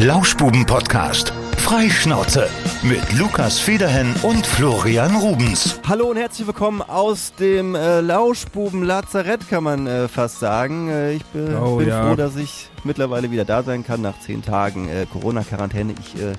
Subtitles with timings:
[0.00, 1.32] Lauschbuben-Podcast.
[1.56, 2.48] Freischnauze
[2.82, 5.80] mit Lukas Federhen und Florian Rubens.
[5.88, 10.88] Hallo und herzlich willkommen aus dem äh, Lauschbuben-Lazarett, kann man äh, fast sagen.
[10.88, 12.06] Äh, ich be Oh, bin ja.
[12.08, 15.94] froh, dass ich mittlerweile wieder da sein kann nach zehn Tagen äh, Corona-Quarantäne.
[16.00, 16.32] Ich äh,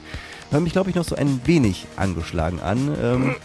[0.52, 2.94] höre mich, glaube ich, noch so ein wenig angeschlagen an.
[3.02, 3.36] Ähm,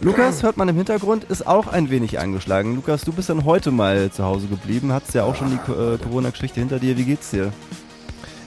[0.00, 2.76] Lukas, hört man im Hintergrund, ist auch ein wenig angeschlagen.
[2.76, 5.98] Lukas, du bist dann heute mal zu Hause geblieben, hattest ja auch schon die äh,
[5.98, 6.96] Corona-Geschichte hinter dir.
[6.96, 7.52] Wie geht's dir?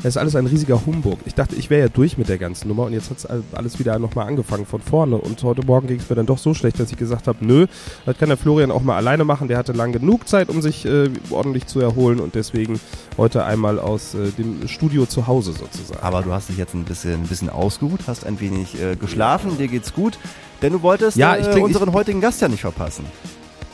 [0.06, 1.18] Es ist alles ein riesiger Humbug.
[1.26, 3.80] Ich dachte, ich wäre ja durch mit der ganzen Nummer und jetzt hat es alles
[3.80, 5.16] wieder nochmal angefangen von vorne.
[5.16, 7.68] Und heute Morgen ging es mir dann doch so schlecht, dass ich gesagt habe, nö,
[8.06, 9.48] das kann der Florian auch mal alleine machen.
[9.48, 12.82] Der hatte lang genug Zeit, um sich äh, ordentlich zu erholen und deswegen
[13.18, 16.02] heute einmal aus äh, dem Studio zu Hause sozusagen.
[16.04, 19.58] Aber du hast dich jetzt ein bisschen, ein bisschen ausgeruht, hast ein wenig äh, geschlafen,
[19.58, 20.20] dir geht's gut,
[20.62, 23.06] denn du wolltest Ja, äh, ich unseren ich- heutigen Gast ja nicht verpassen.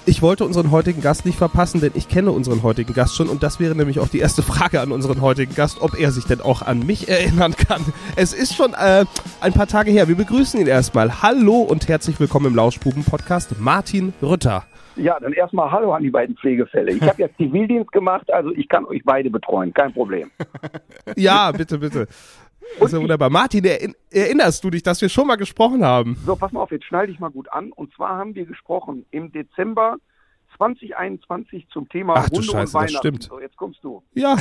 [0.06, 3.44] Ich wollte unseren heutigen Gast nicht verpassen, denn ich kenne unseren heutigen Gast schon und
[3.44, 6.42] das wäre nämlich auch die erste Frage an unseren heutigen Gast, ob er sich denn
[6.42, 7.82] auch an mich erinnern kann.
[8.16, 9.06] Es ist schon äh,
[9.42, 10.08] ein paar Tage her.
[10.08, 11.22] Wir begrüßen ihn erstmal.
[11.22, 14.66] Hallo und herzlich willkommen im Lauschbuben-Podcast, Martin Rütter.
[14.96, 16.92] Ja, dann erstmal Hallo an die beiden Pflegefälle.
[16.92, 20.32] Ich habe ja Zivildienst gemacht, also ich kann euch beide betreuen, kein Problem.
[21.16, 22.08] Ja, bitte, bitte.
[22.78, 23.30] Das ist ja wunderbar.
[23.30, 26.18] Martin, erinn- erinnerst du dich, dass wir schon mal gesprochen haben?
[26.26, 27.72] So, pass mal auf, jetzt schnall dich mal gut an.
[27.72, 29.98] Und zwar haben wir gesprochen im Dezember
[30.58, 32.98] 2021 zum Thema Ach du Hunde Scheiße, und das Weihnachten.
[32.98, 33.24] stimmt.
[33.24, 34.04] So, jetzt kommst du.
[34.14, 34.36] Ja.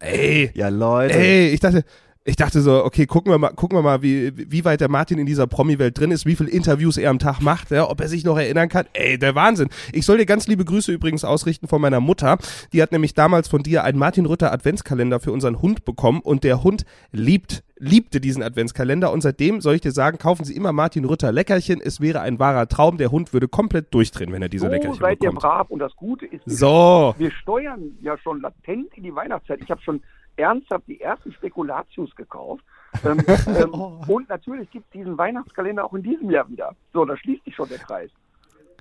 [0.00, 1.18] Ey, Ja, Leute.
[1.18, 1.84] ey, ich dachte,
[2.30, 5.18] ich dachte so, okay, gucken wir mal, gucken wir mal, wie, wie weit der Martin
[5.18, 8.06] in dieser Promi-Welt drin ist, wie viele Interviews er am Tag macht, ja, ob er
[8.06, 8.86] sich noch erinnern kann.
[8.92, 9.68] Ey, der Wahnsinn.
[9.92, 12.38] Ich soll dir ganz liebe Grüße übrigens ausrichten von meiner Mutter.
[12.72, 16.44] Die hat nämlich damals von dir einen Martin Rütter Adventskalender für unseren Hund bekommen und
[16.44, 20.72] der Hund liebt, liebte diesen Adventskalender und seitdem soll ich dir sagen, kaufen Sie immer
[20.72, 21.80] Martin Rütter Leckerchen.
[21.82, 22.96] Es wäre ein wahrer Traum.
[22.96, 25.40] Der Hund würde komplett durchdrehen, wenn er diese So Leckerchen seid ihr bekommt.
[25.40, 25.70] brav.
[25.70, 27.12] Und das Gute ist, So.
[27.18, 29.58] wir steuern ja schon latent in die Weihnachtszeit.
[29.64, 30.00] Ich habe schon
[30.36, 32.64] ernsthaft die ersten Spekulatius gekauft.
[33.04, 36.74] ähm, ähm, Und natürlich gibt es diesen Weihnachtskalender auch in diesem Jahr wieder.
[36.92, 38.10] So, da schließt sich schon der Kreis.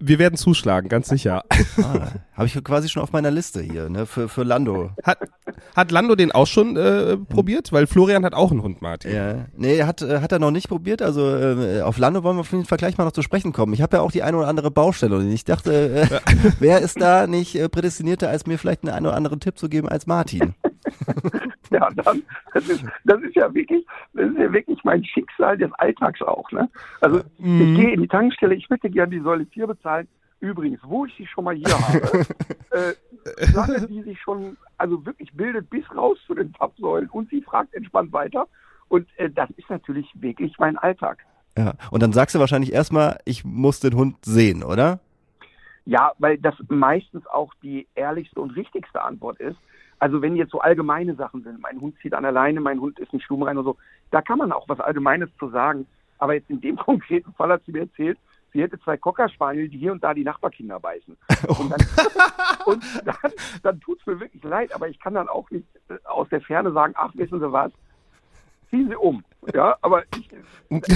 [0.02, 1.44] Wir werden zuschlagen, ganz sicher.
[1.84, 4.92] Ah, Habe ich quasi schon auf meiner Liste hier, ne, für, für Lando.
[5.04, 5.20] Hat,
[5.76, 7.74] hat Lando den auch schon äh, probiert?
[7.74, 9.14] Weil Florian hat auch einen Hund, Martin.
[9.14, 9.46] Ja.
[9.58, 11.02] Nee, hat, hat er noch nicht probiert.
[11.02, 13.74] Also äh, auf Lando wollen wir auf jeden Fall gleich mal noch zu sprechen kommen.
[13.74, 16.20] Ich habe ja auch die eine oder andere Baustelle und ich dachte, äh,
[16.60, 19.68] wer ist da nicht äh, prädestinierter, als mir vielleicht einen, einen oder anderen Tipp zu
[19.68, 20.56] geben als Martin?
[21.72, 22.24] Ja, dann,
[22.54, 26.52] das ist, das ist ja wirklich, das ist ja wirklich mein Schicksal des Alltags auch,
[26.52, 26.68] ne?
[27.00, 27.44] Also, ich
[27.76, 30.08] gehe in die Tankstelle, ich möchte gerne die Säule 4 bezahlen.
[30.40, 32.26] Übrigens, wo ich sie schon mal hier habe,
[32.72, 37.74] äh, die sich schon, also wirklich bildet bis raus zu den Zapfsäulen und sie fragt
[37.76, 38.48] entspannt weiter.
[38.88, 41.26] Und äh, das ist natürlich wirklich mein Alltag.
[41.58, 41.74] Ja.
[41.92, 45.00] Und dann sagst du wahrscheinlich erstmal, ich muss den Hund sehen, oder?
[45.86, 49.58] Ja, weil das meistens auch die ehrlichste und richtigste Antwort ist.
[50.00, 53.00] Also wenn jetzt so allgemeine Sachen sind, mein Hund zieht an der Leine, mein Hund
[53.00, 53.78] ist nicht stummrein oder so,
[54.12, 55.86] da kann man auch was Allgemeines zu sagen.
[56.18, 58.18] Aber jetzt in dem konkreten Fall hat sie mir erzählt,
[58.54, 61.16] sie hätte zwei Cockerspaniel, die hier und da die Nachbarkinder beißen.
[61.48, 61.86] Und dann,
[62.66, 63.32] und dann,
[63.64, 66.42] dann tut es mir wirklich leid, aber ich kann dann auch nicht äh, aus der
[66.42, 67.72] Ferne sagen, ach, wissen Sie was,
[68.70, 69.24] ziehen Sie um.
[69.54, 70.30] Ja, aber ich,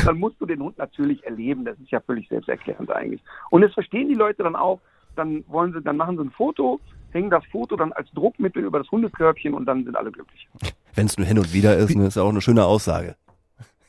[0.05, 1.65] dann musst du den Hund natürlich erleben.
[1.65, 3.23] Das ist ja völlig selbsterklärend eigentlich.
[3.49, 4.79] Und das verstehen die Leute dann auch.
[5.15, 6.79] Dann wollen sie, dann machen sie ein Foto,
[7.11, 10.47] hängen das Foto dann als Druckmittel über das Hundekörbchen und dann sind alle glücklich.
[10.95, 13.15] Wenn es nur hin und wieder ist, ne, ist ja auch eine schöne Aussage.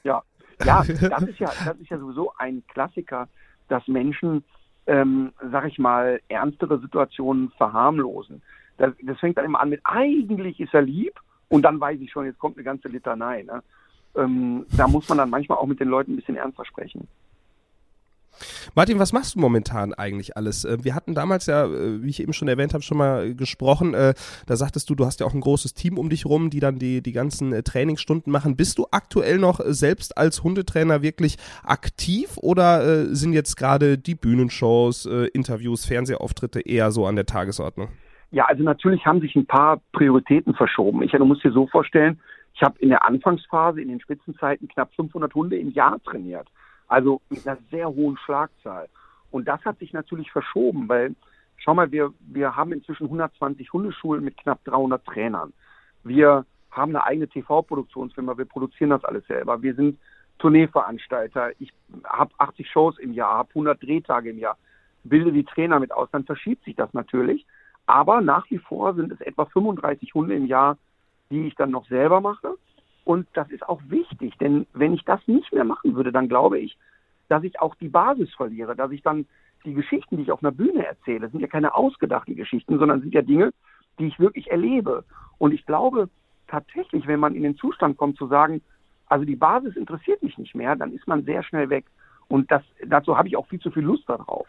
[0.03, 0.23] Ja,
[0.65, 3.29] ja, das ist ja, das ist ja sowieso ein Klassiker,
[3.69, 4.45] dass Menschen,
[4.87, 8.43] ähm, sag ich mal, ernstere Situationen verharmlosen.
[8.77, 11.19] Das, das fängt dann immer an mit eigentlich ist er lieb
[11.49, 13.43] und dann weiß ich schon, jetzt kommt eine ganze Litanei.
[13.43, 13.63] Ne?
[14.17, 17.09] Ähm, da muss man dann manchmal auch mit den Leuten ein bisschen ernster sprechen.
[18.75, 20.65] Martin, was machst du momentan eigentlich alles?
[20.65, 23.35] Äh, Wir hatten damals ja, äh, wie ich eben schon erwähnt habe, schon mal äh,
[23.35, 23.93] gesprochen.
[23.93, 26.79] Da sagtest du, du hast ja auch ein großes Team um dich rum, die dann
[26.79, 28.57] die, die ganzen Trainingsstunden machen.
[28.57, 35.07] Bist du aktuell noch selbst als Hundetrainer wirklich aktiv oder sind jetzt gerade die Bühnenshows,
[35.33, 37.89] Interviews, Fernsehauftritte eher so an der Tagesordnung?
[38.31, 41.03] Ja, also natürlich haben sich ein paar Prioritäten verschoben.
[41.03, 42.21] Ich, du musst dir so vorstellen,
[42.55, 46.49] ich habe in der Anfangsphase, in den Spitzenzeiten knapp 500 Hunde im Jahr trainiert.
[46.89, 48.89] Also mit einer sehr hohen Schlagzahl.
[49.31, 51.15] Und das hat sich natürlich verschoben, weil,
[51.57, 55.53] schau mal, wir, wir haben inzwischen 120 Hundeschulen mit knapp 300 Trainern.
[56.05, 59.63] Wir haben eine eigene TV-Produktionsfirma, wir produzieren das alles selber.
[59.63, 59.99] Wir sind
[60.39, 61.53] Tourneeveranstalter.
[61.59, 61.73] Ich
[62.05, 64.59] habe 80 Shows im Jahr, habe 100 Drehtage im Jahr,
[65.05, 66.09] bilde die Trainer mit aus.
[66.11, 67.47] Dann verschiebt sich das natürlich.
[67.87, 70.79] Aber nach wie vor sind es etwa 35 Hunde im Jahr,
[71.31, 72.55] die ich dann noch selber mache.
[73.05, 76.59] Und das ist auch wichtig, denn wenn ich das nicht mehr machen würde, dann glaube
[76.59, 76.77] ich,
[77.29, 79.27] dass ich auch die Basis verliere, dass ich dann
[79.65, 83.15] die Geschichten, die ich auf einer Bühne erzähle, sind ja keine ausgedachten Geschichten, sondern sind
[83.15, 83.53] ja Dinge,
[83.99, 85.05] die ich wirklich erlebe.
[85.39, 86.09] Und ich glaube
[86.49, 88.63] tatsächlich, wenn man in den Zustand kommt zu sagen,
[89.07, 91.87] also die Basis interessiert mich nicht mehr, dann ist man sehr schnell weg.
[92.29, 94.47] Und das, dazu habe ich auch viel zu viel Lust darauf.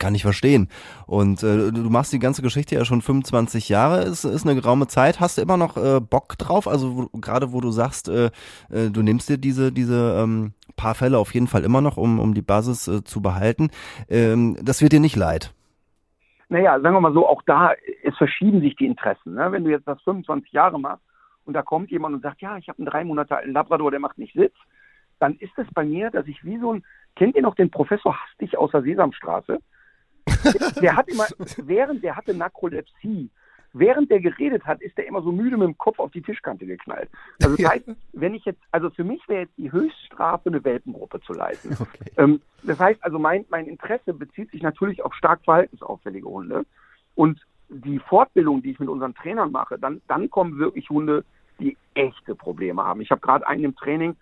[0.00, 0.68] Kann ich verstehen.
[1.06, 4.86] Und äh, du machst die ganze Geschichte ja schon 25 Jahre, ist, ist eine geraume
[4.86, 5.20] Zeit.
[5.20, 6.66] Hast du immer noch äh, Bock drauf?
[6.66, 8.30] Also gerade wo du sagst, äh,
[8.70, 12.18] äh, du nimmst dir diese, diese ähm, paar Fälle auf jeden Fall immer noch, um,
[12.18, 13.68] um die Basis äh, zu behalten.
[14.08, 15.52] Ähm, das wird dir nicht leid.
[16.48, 19.34] Naja, sagen wir mal so, auch da, es verschieben sich die Interessen.
[19.34, 19.52] Ne?
[19.52, 21.04] Wenn du jetzt das 25 Jahre machst
[21.44, 24.00] und da kommt jemand und sagt, ja, ich habe einen drei Monate alten Labrador, der
[24.00, 24.54] macht nicht Sitz,
[25.18, 26.84] dann ist es bei mir, dass ich wie so ein,
[27.16, 29.60] kennt ihr noch den Professor Hastig aus der Sesamstraße?
[30.80, 31.26] der hat immer,
[31.56, 33.30] während der hatte Narkolepsie,
[33.72, 36.66] während der geredet hat, ist er immer so müde mit dem Kopf auf die Tischkante
[36.66, 37.08] geknallt.
[37.42, 41.20] Also das heißt, wenn ich jetzt, also für mich wäre jetzt die Höchststrafe, eine Welpengruppe
[41.20, 41.76] zu leiten.
[41.80, 42.10] Okay.
[42.16, 46.64] Ähm, das heißt also, mein, mein Interesse bezieht sich natürlich auf stark verhaltensauffällige Hunde.
[47.14, 51.24] Und die Fortbildung, die ich mit unseren Trainern mache, dann, dann kommen wirklich Hunde,
[51.60, 53.00] die echte Probleme haben.
[53.00, 54.16] Ich habe gerade einen im Training,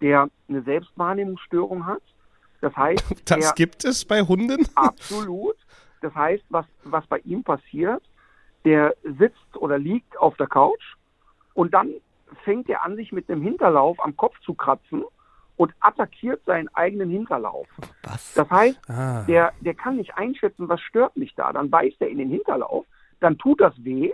[0.00, 2.02] der eine Selbstwahrnehmungsstörung hat
[2.62, 4.66] das heißt, das gibt es bei Hunden?
[4.74, 5.56] Absolut.
[6.00, 8.02] Das heißt, was, was bei ihm passiert,
[8.64, 10.82] der sitzt oder liegt auf der Couch
[11.54, 11.90] und dann
[12.44, 15.04] fängt er an, sich mit dem Hinterlauf am Kopf zu kratzen
[15.56, 17.66] und attackiert seinen eigenen Hinterlauf.
[18.04, 18.34] Was?
[18.34, 19.24] Das heißt, ah.
[19.28, 21.52] der, der kann nicht einschätzen, was stört mich da.
[21.52, 22.86] Dann beißt er in den Hinterlauf,
[23.20, 24.12] dann tut das weh,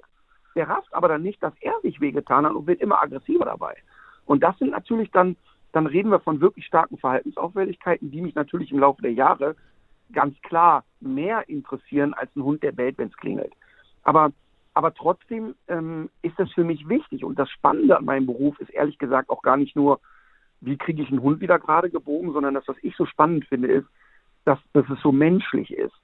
[0.56, 3.76] der rafft aber dann nicht, dass er sich wehgetan hat und wird immer aggressiver dabei.
[4.26, 5.36] Und das sind natürlich dann
[5.72, 9.56] dann reden wir von wirklich starken Verhaltensauffälligkeiten, die mich natürlich im Laufe der Jahre
[10.12, 13.52] ganz klar mehr interessieren als ein Hund, der bellt, wenn es klingelt.
[14.02, 14.32] Aber,
[14.74, 17.24] aber trotzdem ähm, ist das für mich wichtig.
[17.24, 20.00] Und das Spannende an meinem Beruf ist ehrlich gesagt auch gar nicht nur,
[20.60, 23.68] wie kriege ich einen Hund wieder gerade gebogen, sondern das, was ich so spannend finde,
[23.68, 23.86] ist,
[24.44, 25.94] dass, dass es so menschlich ist.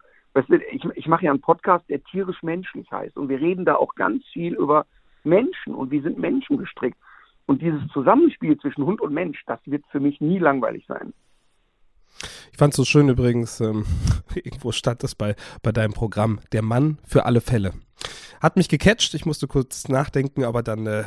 [0.70, 3.16] Ich, ich mache ja einen Podcast, der tierisch menschlich heißt.
[3.16, 4.84] Und wir reden da auch ganz viel über
[5.22, 6.98] Menschen und wie sind Menschen gestrickt.
[7.46, 11.12] Und dieses Zusammenspiel zwischen Hund und Mensch, das wird für mich nie langweilig sein.
[12.52, 13.84] Ich fand es so schön übrigens, ähm,
[14.34, 17.72] irgendwo stand das bei, bei deinem Programm, der Mann für alle Fälle.
[18.40, 21.04] Hat mich gecatcht, ich musste kurz nachdenken, aber dann äh,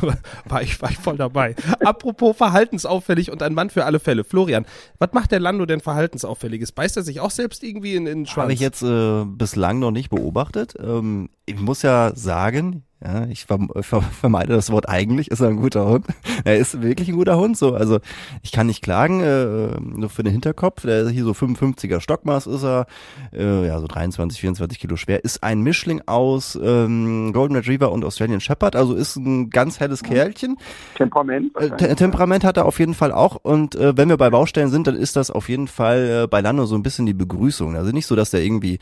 [0.44, 1.54] war, ich, war ich voll dabei.
[1.84, 4.24] Apropos verhaltensauffällig und ein Mann für alle Fälle.
[4.24, 4.66] Florian,
[4.98, 6.72] was macht der Lando denn verhaltensauffälliges?
[6.72, 8.44] Beißt er sich auch selbst irgendwie in, in den Schwanz?
[8.44, 10.74] Habe ich jetzt äh, bislang noch nicht beobachtet.
[10.78, 13.46] Ähm, ich muss ja sagen, ja, ich
[14.20, 16.06] vermeide das Wort eigentlich, ist er ein guter Hund.
[16.44, 17.74] Er ist wirklich ein guter Hund, so.
[17.74, 17.98] Also,
[18.42, 20.82] ich kann nicht klagen, äh, nur für den Hinterkopf.
[20.82, 22.86] Der ist hier so 55er Stockmaß ist er,
[23.32, 25.24] äh, ja, so 23, 24 Kilo schwer.
[25.24, 30.02] Ist ein Mischling aus ähm, Golden Retriever und Australian Shepherd, also ist ein ganz helles
[30.02, 30.56] Kerlchen.
[30.96, 31.52] Temperament?
[31.56, 33.36] Äh, Temperament hat er auf jeden Fall auch.
[33.42, 36.40] Und äh, wenn wir bei Baustellen sind, dann ist das auf jeden Fall äh, bei
[36.40, 37.76] Lando so ein bisschen die Begrüßung.
[37.76, 38.78] Also nicht so, dass der irgendwie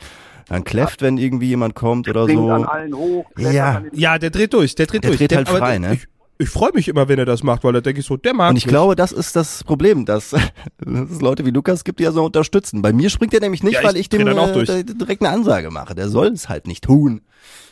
[0.47, 2.49] dann kläfft, wenn irgendwie jemand kommt oder so.
[2.49, 3.83] An allen hoch, ja.
[3.91, 5.19] ja, der dreht durch, der dreht der durch.
[5.19, 5.95] Dreht halt frei, ne?
[5.95, 6.07] Ich,
[6.39, 8.51] ich freue mich immer, wenn er das macht, weil da denke ich so, der mag
[8.51, 8.71] Und ich mich.
[8.71, 10.29] glaube, das ist das Problem, dass,
[10.77, 12.81] dass es Leute wie Lukas gibt, die ja so unterstützen.
[12.81, 15.71] Bei mir springt er nämlich nicht, ja, ich weil ich dem äh, direkt eine Ansage
[15.71, 15.95] mache.
[15.95, 17.21] Der soll es halt nicht tun.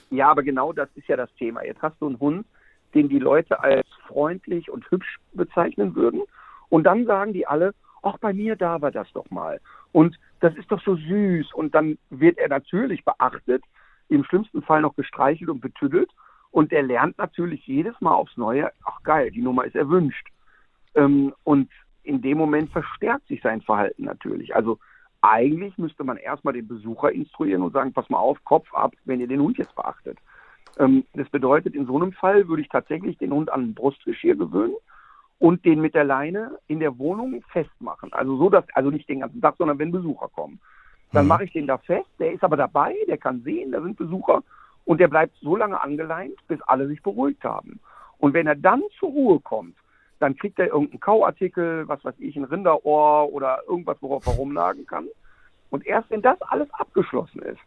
[0.09, 1.63] Ja, aber genau das ist ja das Thema.
[1.63, 2.45] Jetzt hast du einen Hund,
[2.93, 6.21] den die Leute als freundlich und hübsch bezeichnen würden.
[6.69, 9.59] Und dann sagen die alle, ach, bei mir da war das doch mal.
[9.91, 11.53] Und das ist doch so süß.
[11.53, 13.63] Und dann wird er natürlich beachtet,
[14.09, 16.09] im schlimmsten Fall noch gestreichelt und betüdelt.
[16.55, 20.29] Und er lernt natürlich jedes Mal aufs Neue, ach geil, die Nummer ist erwünscht.
[20.95, 21.69] Ähm, und
[22.03, 24.55] in dem Moment verstärkt sich sein Verhalten natürlich.
[24.55, 24.79] Also
[25.19, 29.19] eigentlich müsste man erstmal den Besucher instruieren und sagen, pass mal auf, Kopf ab, wenn
[29.19, 30.17] ihr den Hund jetzt beachtet.
[30.79, 34.37] Ähm, das bedeutet, in so einem Fall würde ich tatsächlich den Hund an ein Brustgeschirr
[34.37, 34.77] gewöhnen
[35.39, 38.13] und den mit der Leine in der Wohnung festmachen.
[38.13, 40.61] Also so, dass, also nicht den ganzen Tag, sondern wenn Besucher kommen.
[41.11, 41.29] Dann mhm.
[41.29, 44.41] mache ich den da fest, der ist aber dabei, der kann sehen, da sind Besucher
[44.85, 47.79] und der bleibt so lange angeleint, bis alle sich beruhigt haben.
[48.17, 49.75] Und wenn er dann zur Ruhe kommt,
[50.19, 54.85] dann kriegt er irgendeinen Kauartikel, was weiß ich, ein Rinderohr oder irgendwas, worauf er rumnagen
[54.85, 55.07] kann.
[55.69, 57.59] Und erst wenn das alles abgeschlossen ist,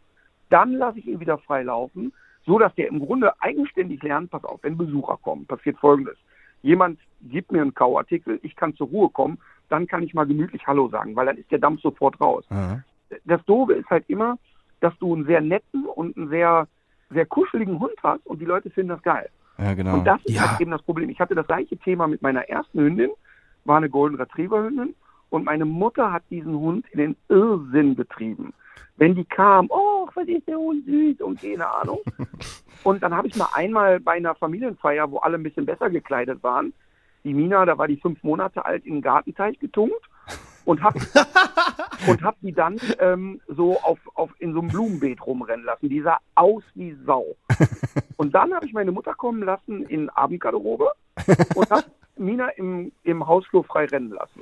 [0.49, 2.11] dann lasse ich ihn wieder frei laufen,
[2.45, 6.17] so dass der im Grunde eigenständig lernt, pass auf, wenn Besucher kommen, passiert Folgendes
[6.61, 10.65] jemand gibt mir einen Kauartikel, ich kann zur Ruhe kommen, dann kann ich mal gemütlich
[10.67, 12.45] Hallo sagen, weil dann ist der Dampf sofort raus.
[12.49, 12.83] Mhm.
[13.25, 14.37] Das Doofe ist halt immer,
[14.79, 16.67] dass du einen sehr netten und einen sehr,
[17.09, 19.29] sehr kuscheligen Hund hast und die Leute finden das geil.
[19.57, 19.95] Ja, genau.
[19.95, 20.49] Und das ist ja.
[20.49, 21.09] halt eben das Problem.
[21.09, 23.11] Ich hatte das gleiche Thema mit meiner ersten Hündin,
[23.65, 24.95] war eine Golden Retriever Hündin
[25.29, 28.53] und meine Mutter hat diesen Hund in den Irrsinn betrieben.
[28.97, 31.99] Wenn die kam, oh, was ist der Hund süß und keine Ahnung.
[32.83, 36.41] Und dann habe ich mal einmal bei einer Familienfeier, wo alle ein bisschen besser gekleidet
[36.43, 36.71] waren,
[37.25, 39.99] die Mina, da war die fünf Monate alt, in den Gartenteich getunkt
[40.69, 40.99] und habe
[42.07, 45.89] und hab die dann ähm, so auf, auf in so einem Blumenbeet rumrennen lassen.
[45.89, 47.25] Die sah aus wie Sau.
[48.17, 50.91] Und dann habe ich meine Mutter kommen lassen in Abendgarderobe
[51.55, 51.85] und habe
[52.17, 54.41] Mina im, im Hausflur frei rennen lassen.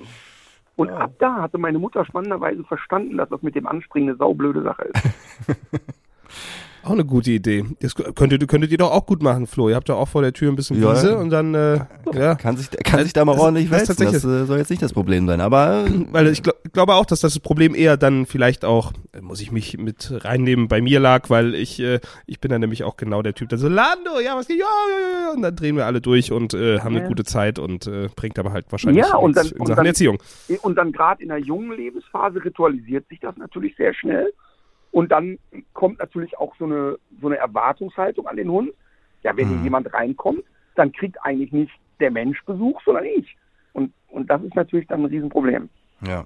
[0.75, 4.63] Und ab da hatte meine Mutter spannenderweise verstanden, dass das mit dem Anspringen eine saublöde
[4.63, 5.03] Sache ist.
[6.87, 7.65] Auch eine gute Idee.
[7.81, 9.67] Das könntet, könntet ihr doch auch gut machen, Flo.
[9.67, 10.93] Ihr habt ja auch vor der Tür ein bisschen Ja.
[10.93, 11.79] Wiese und dann, äh,
[12.13, 12.35] ja.
[12.35, 13.95] Kann sich, kann sich da mal Das- ordentlich das wälzen.
[13.97, 15.41] Das, tatsächlich- äh, soll jetzt nicht das Problem sein.
[15.41, 19.41] Aber Weil ich glaub, glaube auch, dass das Problem eher dann vielleicht auch, äh, muss
[19.41, 22.95] ich mich mit reinnehmen, bei mir lag, weil ich, äh, ich bin dann nämlich auch
[22.95, 25.75] genau der Typ, der so, Lando, ja, was geht, ja, ja, ja, und dann drehen
[25.75, 27.07] wir alle durch und äh, haben eine Ja.
[27.09, 29.85] gute Zeit und äh, bringt aber halt wahrscheinlich Ja, und dann- in und Sachen dann-
[29.87, 30.19] Erziehung.
[30.61, 34.31] Und dann gerade in der jungen Lebensphase ritualisiert sich das natürlich sehr schnell.
[34.91, 35.37] Und dann
[35.73, 38.71] kommt natürlich auch so eine, so eine Erwartungshaltung an den Hund.
[39.23, 39.63] Ja, wenn hier Mhm.
[39.63, 40.43] jemand reinkommt,
[40.75, 43.35] dann kriegt eigentlich nicht der Mensch Besuch, sondern ich.
[43.73, 45.69] Und, und das ist natürlich dann ein Riesenproblem.
[46.01, 46.25] ja.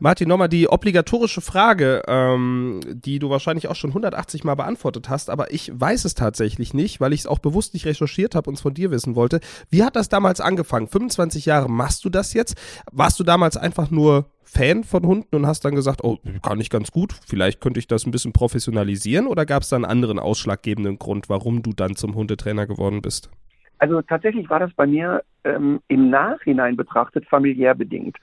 [0.00, 5.28] Martin, nochmal die obligatorische Frage, ähm, die du wahrscheinlich auch schon 180 Mal beantwortet hast,
[5.28, 8.54] aber ich weiß es tatsächlich nicht, weil ich es auch bewusst nicht recherchiert habe und
[8.54, 9.40] es von dir wissen wollte.
[9.70, 10.86] Wie hat das damals angefangen?
[10.86, 12.56] 25 Jahre machst du das jetzt?
[12.92, 16.70] Warst du damals einfach nur Fan von Hunden und hast dann gesagt, oh, kann ich
[16.70, 20.18] ganz gut, vielleicht könnte ich das ein bisschen professionalisieren oder gab es da einen anderen
[20.18, 23.30] ausschlaggebenden Grund, warum du dann zum Hundetrainer geworden bist?
[23.78, 28.16] Also tatsächlich war das bei mir ähm, im Nachhinein betrachtet familiär bedingt.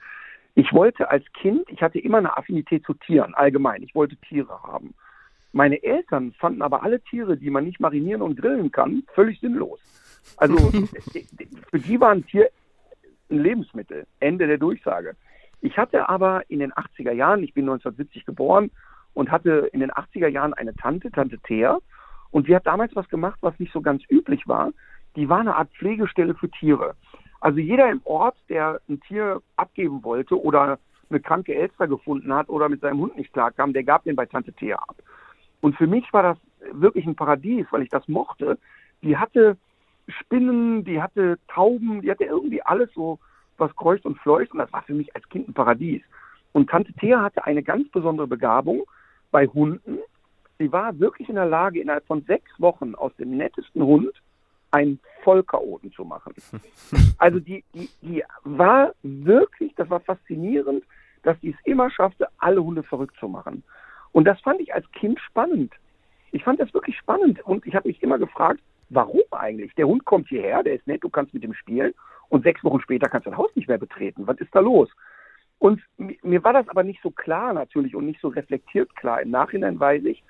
[0.56, 3.82] Ich wollte als Kind, ich hatte immer eine Affinität zu Tieren, allgemein.
[3.82, 4.94] Ich wollte Tiere haben.
[5.52, 9.78] Meine Eltern fanden aber alle Tiere, die man nicht marinieren und grillen kann, völlig sinnlos.
[10.38, 10.56] Also
[11.70, 12.48] für die war ein Tier
[13.30, 14.06] ein Lebensmittel.
[14.18, 15.14] Ende der Durchsage.
[15.60, 18.70] Ich hatte aber in den 80er Jahren, ich bin 1970 geboren
[19.12, 21.78] und hatte in den 80er Jahren eine Tante, Tante Thea,
[22.30, 24.72] und die hat damals was gemacht, was nicht so ganz üblich war.
[25.16, 26.94] Die war eine Art Pflegestelle für Tiere.
[27.40, 30.78] Also jeder im Ort, der ein Tier abgeben wollte oder
[31.10, 34.26] eine kranke Elster gefunden hat oder mit seinem Hund nicht klarkam, der gab den bei
[34.26, 34.96] Tante Thea ab.
[35.60, 36.38] Und für mich war das
[36.72, 38.58] wirklich ein Paradies, weil ich das mochte.
[39.02, 39.56] Die hatte
[40.08, 43.18] Spinnen, die hatte Tauben, die hatte irgendwie alles so,
[43.58, 44.52] was kreucht und fleucht.
[44.52, 46.02] Und das war für mich als Kind ein Paradies.
[46.52, 48.84] Und Tante Thea hatte eine ganz besondere Begabung
[49.30, 49.98] bei Hunden.
[50.58, 54.12] Sie war wirklich in der Lage, innerhalb von sechs Wochen aus dem nettesten Hund
[54.76, 56.34] einen Vollchaoten zu machen.
[57.18, 60.84] Also die, die, die war wirklich, das war faszinierend,
[61.22, 63.62] dass die es immer schaffte, alle Hunde verrückt zu machen.
[64.12, 65.72] Und das fand ich als Kind spannend.
[66.32, 69.74] Ich fand das wirklich spannend und ich habe mich immer gefragt, warum eigentlich?
[69.76, 71.94] Der Hund kommt hierher, der ist nett, du kannst mit ihm spielen
[72.28, 74.26] und sechs Wochen später kannst du das Haus nicht mehr betreten.
[74.26, 74.90] Was ist da los?
[75.58, 79.22] Und mi- mir war das aber nicht so klar natürlich und nicht so reflektiert klar.
[79.22, 80.22] Im Nachhinein weiß ich,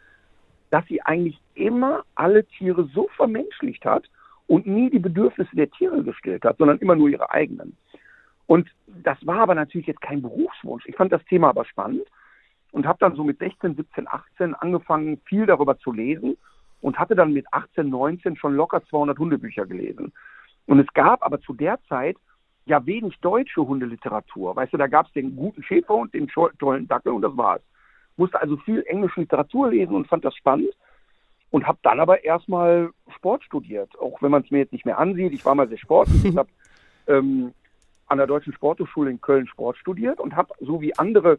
[0.71, 4.09] dass sie eigentlich immer alle Tiere so vermenschlicht hat
[4.47, 7.77] und nie die Bedürfnisse der Tiere gestillt hat, sondern immer nur ihre eigenen.
[8.47, 10.87] Und das war aber natürlich jetzt kein Berufswunsch.
[10.87, 12.07] Ich fand das Thema aber spannend
[12.73, 16.37] und habe dann so mit 16, 17, 18 angefangen, viel darüber zu lesen
[16.81, 20.13] und hatte dann mit 18, 19 schon locker 200 Hundebücher gelesen.
[20.67, 22.17] Und es gab aber zu der Zeit
[22.67, 24.55] ja wenig deutsche Hundeliteratur.
[24.55, 27.63] Weißt du, da gab es den guten Schäferhund, den scho- tollen Dackel und das war's.
[28.17, 30.71] Musste also viel englische Literatur lesen und fand das spannend
[31.57, 34.99] und habe dann aber erstmal Sport studiert, auch wenn man es mir jetzt nicht mehr
[34.99, 35.33] ansieht.
[35.33, 36.23] Ich war mal sehr sportlich.
[36.23, 36.51] Ich habe
[37.07, 37.55] ähm,
[38.09, 41.39] an der Deutschen Sporthochschule in Köln Sport studiert und habe, so wie andere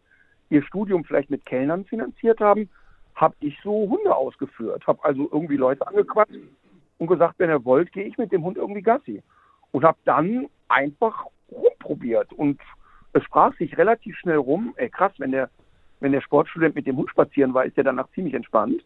[0.49, 2.67] ihr Studium vielleicht mit Kellnern finanziert haben,
[3.13, 4.87] habe ich so Hunde ausgeführt.
[4.87, 6.33] Habe also irgendwie Leute angequatscht
[6.97, 9.21] und gesagt, wenn ihr wollt, gehe ich mit dem Hund irgendwie Gassi.
[9.71, 12.33] Und habe dann einfach rumprobiert.
[12.33, 12.59] Und
[13.13, 15.51] es sprach sich relativ schnell rum, ey krass, wenn der,
[15.99, 18.83] wenn der Sportstudent mit dem Hund spazieren war, ist der danach ziemlich entspannt.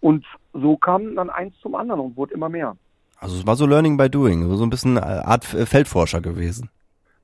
[0.00, 2.76] Und so kam dann eins zum anderen und wurde immer mehr.
[3.20, 6.70] Also es war so Learning by Doing, so ein bisschen äh, Art Feldforscher gewesen.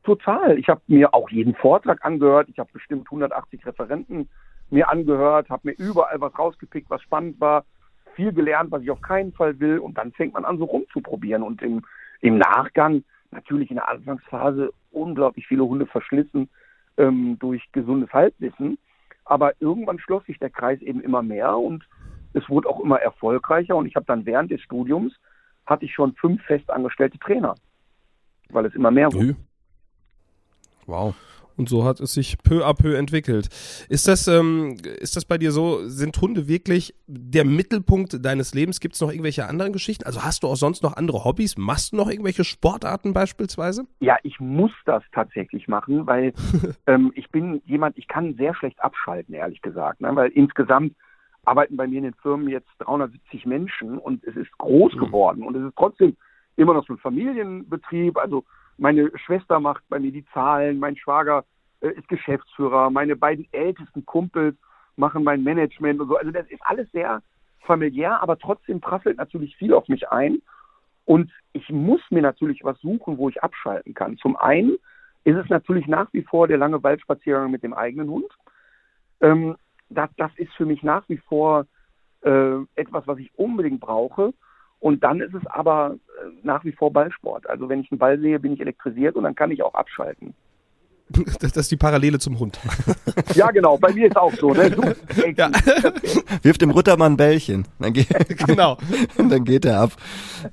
[0.02, 0.58] Total.
[0.58, 2.48] Ich habe mir auch jeden Vortrag angehört.
[2.50, 4.28] Ich habe bestimmt 180 Referenten
[4.70, 7.64] mir angehört, habe mir überall was rausgepickt, was spannend war,
[8.14, 9.78] viel gelernt, was ich auf keinen Fall will.
[9.78, 11.42] Und dann fängt man an, so rumzuprobieren.
[11.42, 11.82] Und im,
[12.20, 16.48] im Nachgang, natürlich in der Anfangsphase, unglaublich viele Hunde verschlissen
[16.96, 18.78] ähm, durch gesundes Halbwissen.
[19.24, 21.84] Aber irgendwann schloss sich der Kreis eben immer mehr und
[22.34, 23.76] es wurde auch immer erfolgreicher.
[23.76, 25.14] Und ich habe dann während des Studiums,
[25.66, 27.54] hatte ich schon fünf festangestellte Trainer,
[28.50, 29.36] weil es immer mehr wurde.
[30.86, 31.14] Wow.
[31.56, 33.46] Und so hat es sich peu à peu entwickelt.
[33.88, 38.80] Ist das, ähm, ist das bei dir so, sind Hunde wirklich der Mittelpunkt deines Lebens?
[38.80, 40.04] Gibt es noch irgendwelche anderen Geschichten?
[40.04, 41.56] Also hast du auch sonst noch andere Hobbys?
[41.56, 43.84] Machst du noch irgendwelche Sportarten beispielsweise?
[44.00, 46.32] Ja, ich muss das tatsächlich machen, weil
[46.88, 50.00] ähm, ich bin jemand, ich kann sehr schlecht abschalten, ehrlich gesagt.
[50.00, 50.10] Ne?
[50.14, 50.94] Weil insgesamt
[51.44, 55.56] arbeiten bei mir in den Firmen jetzt 370 Menschen und es ist groß geworden und
[55.56, 56.16] es ist trotzdem
[56.56, 58.16] immer noch so ein Familienbetrieb.
[58.16, 58.44] Also
[58.78, 61.44] meine Schwester macht bei mir die Zahlen, mein Schwager
[61.80, 64.56] äh, ist Geschäftsführer, meine beiden ältesten Kumpels
[64.96, 66.16] machen mein Management und so.
[66.16, 67.22] Also das ist alles sehr
[67.60, 70.42] familiär, aber trotzdem prasselt natürlich viel auf mich ein.
[71.04, 74.16] Und ich muss mir natürlich was suchen, wo ich abschalten kann.
[74.18, 74.76] Zum einen
[75.24, 78.30] ist es natürlich nach wie vor der lange Waldspaziergang mit dem eigenen Hund.
[79.20, 79.56] Ähm,
[79.88, 81.66] das, das ist für mich nach wie vor
[82.22, 84.32] äh, etwas, was ich unbedingt brauche.
[84.80, 87.48] Und dann ist es aber äh, nach wie vor Ballsport.
[87.48, 90.34] Also wenn ich einen Ball sehe, bin ich elektrisiert und dann kann ich auch abschalten.
[91.40, 92.58] Das ist die Parallele zum Hund.
[93.34, 93.76] Ja, genau.
[93.78, 94.52] Bei mir ist auch so.
[94.52, 94.70] Ne?
[94.70, 94.82] Du,
[95.36, 95.50] Ja.
[96.42, 97.66] Wirft dem Ritter ein Bällchen.
[97.78, 98.08] Dann geht,
[98.46, 98.78] genau.
[99.16, 99.92] dann geht er ab.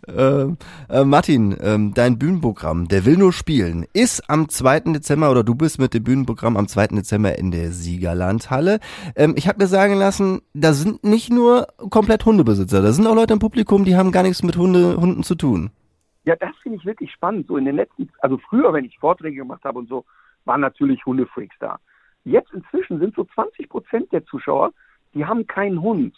[0.08, 0.58] Ähm,
[0.90, 4.80] äh, Martin, ähm, dein Bühnenprogramm, der will nur spielen, ist am 2.
[4.92, 6.88] Dezember oder du bist mit dem Bühnenprogramm am 2.
[6.88, 8.80] Dezember in der Siegerlandhalle.
[9.16, 13.16] Ähm, ich habe mir sagen lassen, da sind nicht nur komplett Hundebesitzer, da sind auch
[13.16, 15.72] Leute im Publikum, die haben gar nichts mit Hunde, Hunden zu tun.
[16.24, 17.48] Ja, das finde ich wirklich spannend.
[17.48, 20.06] So in den letzten, also früher, wenn ich Vorträge gemacht habe und so,
[20.46, 21.80] waren natürlich Hundefreaks da.
[22.24, 24.72] Jetzt inzwischen sind so 20 Prozent der Zuschauer,
[25.14, 26.18] die haben keinen Hund.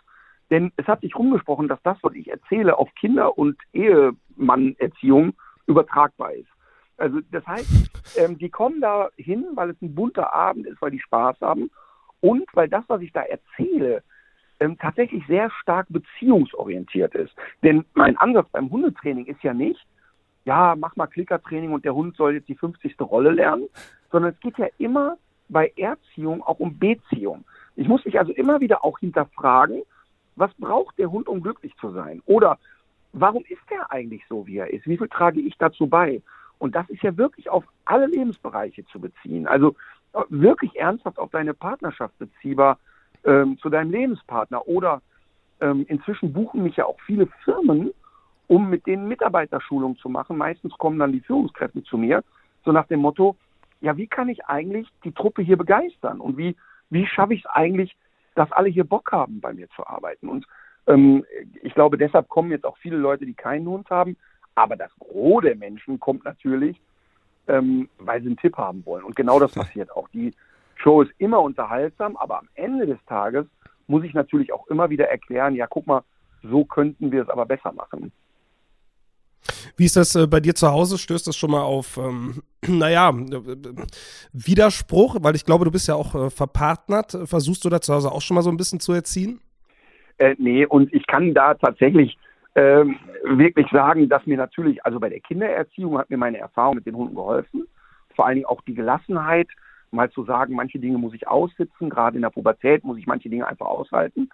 [0.50, 5.34] Denn es hat sich rumgesprochen, dass das, was ich erzähle, auf Kinder- und Ehemann-Erziehung
[5.66, 6.50] übertragbar ist.
[6.98, 10.92] Also das heißt, ähm, die kommen da hin, weil es ein bunter Abend ist, weil
[10.92, 11.72] die Spaß haben
[12.22, 14.04] und weil das, was ich da erzähle,
[14.60, 17.34] ähm, tatsächlich sehr stark beziehungsorientiert ist.
[17.64, 19.86] Denn mein Ansatz beim Hundetraining ist ja nicht,
[20.46, 23.00] ja, mach mal Klickertraining und der Hund soll jetzt die 50.
[23.02, 23.68] Rolle lernen,
[24.14, 25.18] sondern es geht ja immer
[25.50, 27.44] bei Erziehung auch um Beziehung.
[27.76, 29.82] Ich muss mich also immer wieder auch hinterfragen,
[30.36, 32.22] was braucht der Hund, um glücklich zu sein?
[32.28, 32.60] Oder
[33.12, 34.88] warum ist er eigentlich so, wie er ist?
[34.88, 36.22] Wie viel trage ich dazu bei?
[36.60, 39.48] Und das ist ja wirklich auf alle Lebensbereiche zu beziehen.
[39.48, 39.76] Also
[40.14, 42.78] äh, wirklich ernsthaft auf deine Partnerschaft beziehbar,
[43.26, 44.68] ähm, zu deinem Lebenspartner.
[44.68, 45.02] Oder
[45.60, 47.92] ähm, inzwischen buchen mich ja auch viele Firmen,
[48.46, 50.38] um mit denen Mitarbeiterschulung zu machen.
[50.38, 52.24] Meistens kommen dann die Führungskräfte zu mir,
[52.64, 53.36] so nach dem Motto,
[53.84, 56.22] ja, wie kann ich eigentlich die Truppe hier begeistern?
[56.22, 56.56] Und wie,
[56.90, 57.94] wie schaffe ich es eigentlich,
[58.34, 60.30] dass alle hier Bock haben, bei mir zu arbeiten?
[60.30, 60.48] Und
[60.88, 61.26] ähm,
[61.62, 64.16] ich glaube, deshalb kommen jetzt auch viele Leute, die keinen Hund haben.
[64.56, 66.80] Aber das Gros der Menschen kommt natürlich,
[67.48, 69.04] ähm, weil sie einen Tipp haben wollen.
[69.04, 70.08] Und genau das passiert auch.
[70.10, 70.34] Die
[70.76, 73.46] Show ist immer unterhaltsam, aber am Ende des Tages
[73.88, 76.04] muss ich natürlich auch immer wieder erklären, ja, guck mal,
[76.42, 78.14] so könnten wir es aber besser machen.
[79.78, 80.98] Wie ist das äh, bei dir zu Hause?
[80.98, 83.56] Stößt das schon mal auf, ähm, naja, äh,
[84.34, 85.18] Widerspruch?
[85.22, 87.18] Weil ich glaube, du bist ja auch äh, verpartnert.
[87.26, 89.40] Versuchst du da zu Hause auch schon mal so ein bisschen zu erziehen?
[90.18, 92.18] Äh, nee, und ich kann da tatsächlich
[92.56, 96.86] ähm, wirklich sagen, dass mir natürlich, also bei der Kindererziehung hat mir meine Erfahrung mit
[96.86, 97.68] den Hunden geholfen.
[98.16, 99.48] Vor allen Dingen auch die Gelassenheit,
[99.92, 103.30] mal zu sagen, manche Dinge muss ich aussitzen, gerade in der Pubertät muss ich manche
[103.30, 104.30] Dinge einfach aushalten.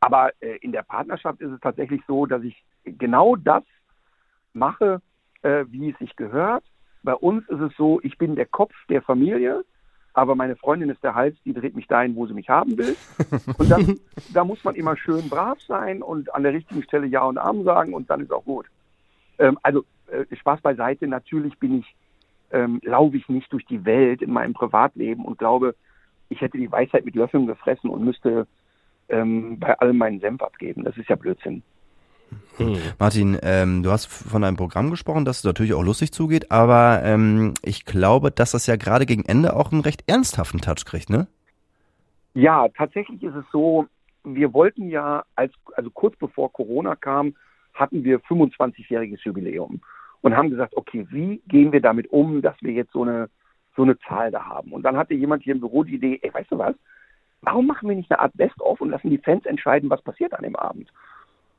[0.00, 3.62] Aber äh, in der Partnerschaft ist es tatsächlich so, dass ich genau das
[4.54, 5.00] mache,
[5.42, 6.64] äh, wie es sich gehört.
[7.02, 9.64] Bei uns ist es so, ich bin der Kopf der Familie,
[10.14, 12.96] aber meine Freundin ist der Hals, die dreht mich dahin, wo sie mich haben will.
[13.58, 13.98] Und dann,
[14.32, 17.64] da muss man immer schön brav sein und an der richtigen Stelle Ja und Amen
[17.64, 18.66] sagen und dann ist auch gut.
[19.38, 21.96] Ähm, also äh, Spaß beiseite, natürlich bin ich,
[22.50, 25.74] ähm, laufe ich nicht durch die Welt in meinem Privatleben und glaube,
[26.28, 28.46] ich hätte die Weisheit mit Löffeln gefressen und müsste
[29.08, 30.84] ähm, bei allem meinen Senf abgeben.
[30.84, 31.62] Das ist ja Blödsinn.
[32.98, 37.54] Martin, ähm, du hast von einem Programm gesprochen, das natürlich auch lustig zugeht, aber ähm,
[37.62, 41.26] ich glaube, dass das ja gerade gegen Ende auch einen recht ernsthaften Touch kriegt, ne?
[42.34, 43.86] Ja, tatsächlich ist es so,
[44.24, 47.34] wir wollten ja, als, also kurz bevor Corona kam,
[47.74, 49.80] hatten wir 25-jähriges Jubiläum
[50.20, 53.28] und haben gesagt, okay, wie gehen wir damit um, dass wir jetzt so eine,
[53.76, 54.72] so eine Zahl da haben?
[54.72, 56.74] Und dann hatte jemand hier im Büro die Idee, ey, weißt du was?
[57.42, 60.44] Warum machen wir nicht eine Art Best-of und lassen die Fans entscheiden, was passiert an
[60.44, 60.92] dem Abend?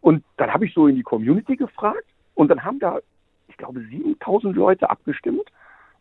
[0.03, 2.03] Und dann habe ich so in die Community gefragt
[2.35, 2.99] und dann haben da,
[3.47, 5.49] ich glaube, 7000 Leute abgestimmt.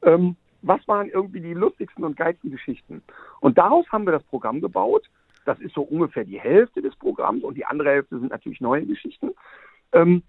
[0.02, 3.00] Ähm, was waren irgendwie die lustigsten und geilsten Geschichten?
[3.38, 5.08] Und daraus haben wir das Programm gebaut.
[5.44, 8.84] Das ist so ungefähr die Hälfte des Programms und die andere Hälfte sind natürlich neue
[8.86, 9.30] Geschichten.
[9.92, 10.24] Ähm,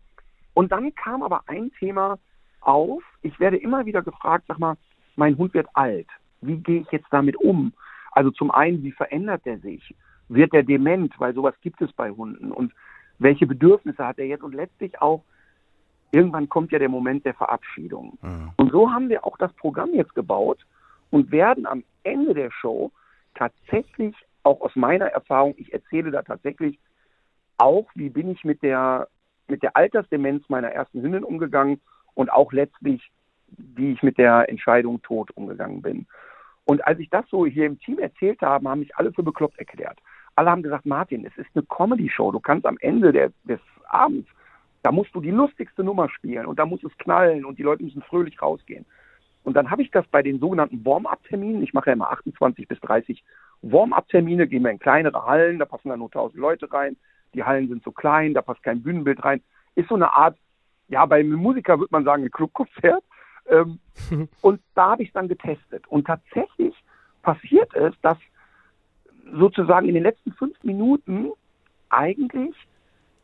[0.53, 2.19] und dann kam aber ein Thema
[2.61, 3.01] auf.
[3.23, 4.77] Ich werde immer wieder gefragt, sag mal,
[5.15, 6.07] mein Hund wird alt.
[6.41, 7.73] Wie gehe ich jetzt damit um?
[8.11, 9.95] Also zum einen, wie verändert er sich?
[10.29, 11.19] Wird er dement?
[11.19, 12.51] Weil sowas gibt es bei Hunden.
[12.51, 12.71] Und
[13.19, 14.43] welche Bedürfnisse hat er jetzt?
[14.43, 15.23] Und letztlich auch,
[16.11, 18.17] irgendwann kommt ja der Moment der Verabschiedung.
[18.21, 18.51] Mhm.
[18.57, 20.65] Und so haben wir auch das Programm jetzt gebaut
[21.09, 22.91] und werden am Ende der Show
[23.35, 26.77] tatsächlich, auch aus meiner Erfahrung, ich erzähle da tatsächlich
[27.57, 29.07] auch, wie bin ich mit der,
[29.47, 31.79] mit der Altersdemenz meiner ersten Hündin umgegangen
[32.13, 33.11] und auch letztlich,
[33.47, 36.07] wie ich mit der Entscheidung Tod umgegangen bin.
[36.65, 39.59] Und als ich das so hier im Team erzählt habe, haben mich alle für bekloppt
[39.59, 39.99] erklärt.
[40.35, 42.31] Alle haben gesagt, Martin, es ist eine Comedy-Show.
[42.31, 44.27] Du kannst am Ende der, des Abends,
[44.81, 47.83] da musst du die lustigste Nummer spielen und da muss es knallen und die Leute
[47.83, 48.85] müssen fröhlich rausgehen.
[49.43, 52.79] Und dann habe ich das bei den sogenannten Warm-up-Terminen, ich mache ja immer 28 bis
[52.79, 53.23] 30
[53.61, 56.97] Warm-up-Termine, gehen wir in kleinere Hallen, da passen dann nur 1000 Leute rein,
[57.33, 59.41] die Hallen sind so klein, da passt kein Bühnenbild rein.
[59.75, 60.37] Ist so eine Art,
[60.87, 63.03] ja, bei einem Musiker würde man sagen, ein Clubkonzert.
[63.47, 63.79] Ähm,
[64.41, 65.87] und da habe ich es dann getestet.
[65.87, 66.75] Und tatsächlich
[67.21, 68.17] passiert es, dass
[69.31, 71.31] sozusagen in den letzten fünf Minuten
[71.89, 72.55] eigentlich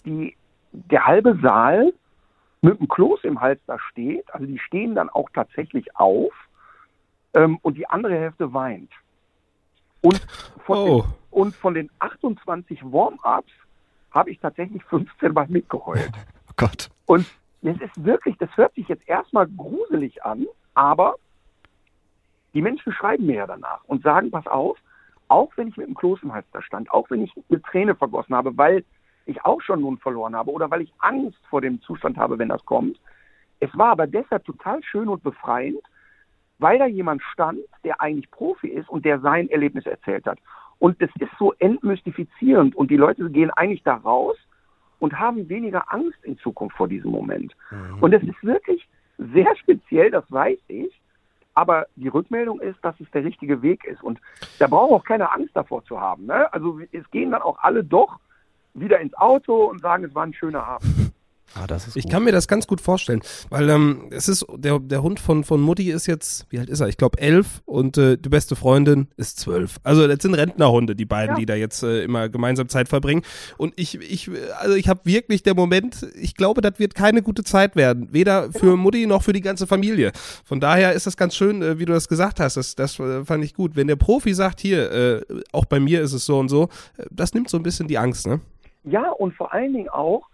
[0.05, 0.35] die,
[0.71, 1.93] der halbe Saal
[2.61, 4.31] mit dem Kloß im Hals da steht.
[4.33, 6.33] Also die stehen dann auch tatsächlich auf
[7.33, 8.91] ähm, und die andere Hälfte weint.
[10.01, 10.25] Und
[10.65, 11.01] von, Oh.
[11.01, 13.51] den, und von den 28 Warm-ups
[14.11, 16.11] habe ich tatsächlich 15 Mal mitgeheult.
[16.49, 16.89] Oh Gott.
[17.05, 17.25] Und
[17.61, 21.15] es ist wirklich, das hört sich jetzt erstmal gruselig an, aber
[22.53, 24.77] die Menschen schreiben mir ja danach und sagen, pass auf,
[25.29, 27.95] auch wenn ich mit dem Kloß im Hals da stand, auch wenn ich eine Träne
[27.95, 28.83] vergossen habe, weil
[29.25, 32.49] ich auch schon nun verloren habe oder weil ich Angst vor dem Zustand habe, wenn
[32.49, 32.99] das kommt.
[33.59, 35.81] Es war aber deshalb total schön und befreiend,
[36.57, 40.39] weil da jemand stand, der eigentlich Profi ist und der sein Erlebnis erzählt hat.
[40.79, 44.37] Und das ist so entmystifizierend und die Leute gehen eigentlich da raus
[44.99, 47.55] und haben weniger Angst in Zukunft vor diesem Moment.
[48.01, 48.87] Und es ist wirklich
[49.17, 51.01] sehr speziell, das weiß ich.
[51.59, 54.01] Aber die Rückmeldung ist, dass es der richtige Weg ist.
[54.01, 54.21] Und
[54.59, 56.25] da braucht auch keine Angst davor zu haben.
[56.25, 56.51] Ne?
[56.53, 58.17] Also es gehen dann auch alle doch
[58.73, 61.08] wieder ins Auto und sagen, es war ein schöner Abend.
[61.55, 62.11] Ah, das ist Ich gut.
[62.11, 65.59] kann mir das ganz gut vorstellen, weil ähm, es ist der der Hund von von
[65.61, 66.87] Mutti ist jetzt wie alt ist er?
[66.89, 69.77] Ich glaube elf und äh, die beste Freundin ist zwölf.
[69.83, 71.39] Also das sind Rentnerhunde, die beiden, Ja.
[71.39, 73.23] die da jetzt äh, immer gemeinsam Zeit verbringen.
[73.57, 77.43] Und ich ich also ich habe wirklich der Moment, ich glaube, das wird keine gute
[77.43, 80.11] Zeit werden, weder für Mutti noch für die ganze Familie.
[80.45, 82.57] Von daher ist das ganz schön, äh, wie du das gesagt hast.
[82.57, 83.75] Das das äh, fand ich gut.
[83.75, 87.05] Wenn der Profi sagt, hier äh, auch bei mir ist es so und so, äh,
[87.09, 88.39] das nimmt so ein bisschen die Angst, ne?
[88.85, 90.28] Ja, und vor allen Dingen auch,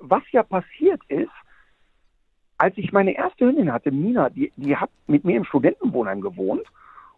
[0.00, 1.30] was ja passiert ist,
[2.58, 6.66] als ich meine erste Hündin hatte, Mina, die, die hat mit mir im Studentenwohnheim gewohnt.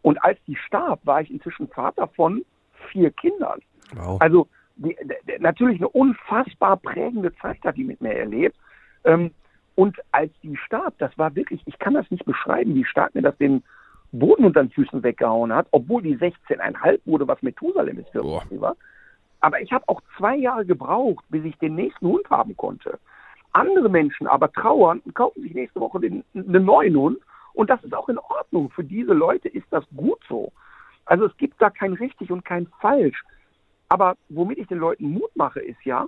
[0.03, 2.45] Und als die starb, war ich inzwischen Vater von
[2.91, 3.61] vier Kindern.
[3.95, 4.21] Wow.
[4.21, 8.57] Also die, d- d- natürlich eine unfassbar prägende Zeit hat die mit mir erlebt.
[9.05, 9.33] Ähm,
[9.75, 13.23] und als die starb, das war wirklich, ich kann das nicht beschreiben, wie stark mir
[13.23, 13.63] das den
[14.13, 18.61] Boden unter den Füßen weggehauen hat, obwohl die 16,5 wurde, was Methusalem ist für uns
[18.61, 18.77] war.
[19.43, 22.99] Aber ich habe auch zwei Jahre gebraucht, bis ich den nächsten Hund haben konnte.
[23.53, 27.19] Andere Menschen aber trauern und kaufen sich nächste Woche den, einen neuen Hund.
[27.53, 28.71] Und das ist auch in Ordnung.
[28.71, 30.53] Für diese Leute ist das gut so.
[31.05, 33.25] Also es gibt da kein richtig und kein falsch.
[33.89, 36.07] Aber womit ich den Leuten Mut mache, ist ja,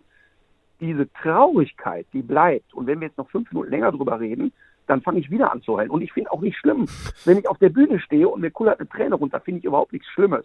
[0.80, 2.72] diese Traurigkeit, die bleibt.
[2.72, 4.52] Und wenn wir jetzt noch fünf Minuten länger drüber reden,
[4.86, 5.90] dann fange ich wieder an zu heulen.
[5.90, 6.86] Und ich finde auch nicht schlimm,
[7.24, 9.92] wenn ich auf der Bühne stehe und mir kullert eine Träne runter, finde ich überhaupt
[9.92, 10.44] nichts Schlimmes.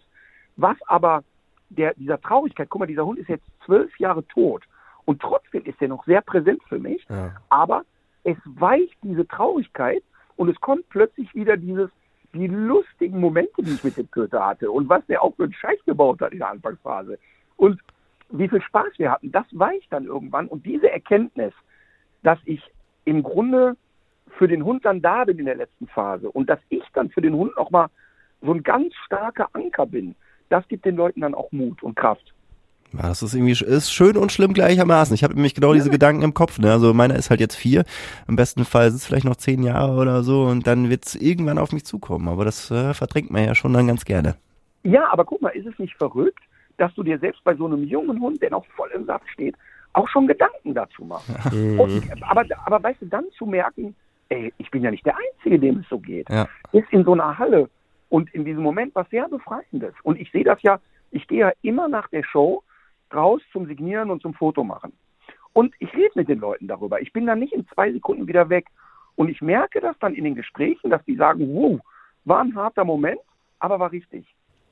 [0.55, 1.23] Was aber
[1.69, 4.63] der, dieser Traurigkeit, guck mal, dieser Hund ist jetzt zwölf Jahre tot.
[5.05, 7.31] Und trotzdem ist er noch sehr präsent für mich, Ja.
[7.49, 7.83] aber
[8.23, 10.03] es weicht diese Traurigkeit
[10.35, 11.89] und es kommt plötzlich wieder dieses,
[12.33, 15.53] die lustigen Momente, die ich mit dem Köter hatte und was der auch für einen
[15.53, 17.17] Scheiß gebaut hat in der Anfangsphase.
[17.57, 17.79] Und
[18.29, 20.47] wie viel Spaß wir hatten, das weicht dann irgendwann.
[20.47, 21.53] Und diese Erkenntnis,
[22.21, 22.61] dass ich
[23.05, 23.75] im Grunde
[24.37, 27.21] für den Hund dann da bin in der letzten Phase und dass ich dann für
[27.21, 27.87] den Hund nochmal
[28.41, 30.15] so ein ganz starker Anker bin,
[30.49, 32.33] das gibt den Leuten dann auch Mut und Kraft.
[32.93, 35.13] Ja, das ist irgendwie ist schön und schlimm gleichermaßen.
[35.13, 36.57] Ich habe nämlich genau diese Gedanken im Kopf.
[36.57, 36.71] Ne?
[36.71, 37.83] Also meiner ist halt jetzt vier.
[38.27, 41.71] Im besten Fall sitzt vielleicht noch zehn Jahre oder so und dann wird's irgendwann auf
[41.71, 42.27] mich zukommen.
[42.27, 44.35] Aber das äh, verdrängt man ja schon dann ganz gerne.
[44.83, 46.43] Ja, aber guck mal, ist es nicht verrückt,
[46.77, 49.55] dass du dir selbst bei so einem jungen Hund, der noch voll im Saft steht,
[49.93, 51.29] auch schon Gedanken dazu machst?
[51.53, 53.95] Und, aber, aber weißt du, dann zu merken,
[54.29, 56.29] ey, ich bin ja nicht der Einzige, dem es so geht.
[56.29, 56.47] Ja.
[56.71, 57.69] Ist in so einer Halle
[58.09, 59.93] und in diesem Moment was sehr Befreiendes.
[60.03, 60.79] Und ich sehe das ja,
[61.11, 62.63] ich gehe ja immer nach der Show
[63.13, 64.93] raus zum Signieren und zum Foto machen.
[65.53, 67.01] Und ich rede mit den Leuten darüber.
[67.01, 68.67] Ich bin dann nicht in zwei Sekunden wieder weg.
[69.15, 71.79] Und ich merke das dann in den Gesprächen, dass die sagen, wow,
[72.25, 73.19] war ein harter Moment,
[73.59, 74.25] aber war richtig.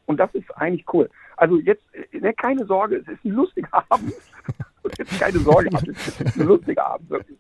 [0.05, 1.09] Und das ist eigentlich cool.
[1.35, 4.13] Also jetzt, äh, ne, keine Sorge, es ist ein lustiger Abend.
[5.19, 7.09] keine Sorge, es ist ein lustiger Abend.
[7.09, 7.37] Wirklich.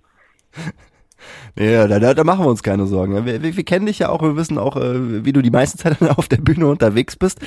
[1.59, 3.15] Ja, da, da, da machen wir uns keine Sorgen.
[3.15, 5.49] Ja, Wir, wir, wir kennen dich ja auch, wir wissen auch, äh, wie du die
[5.49, 7.39] meiste Zeit auf der Bühne unterwegs bist.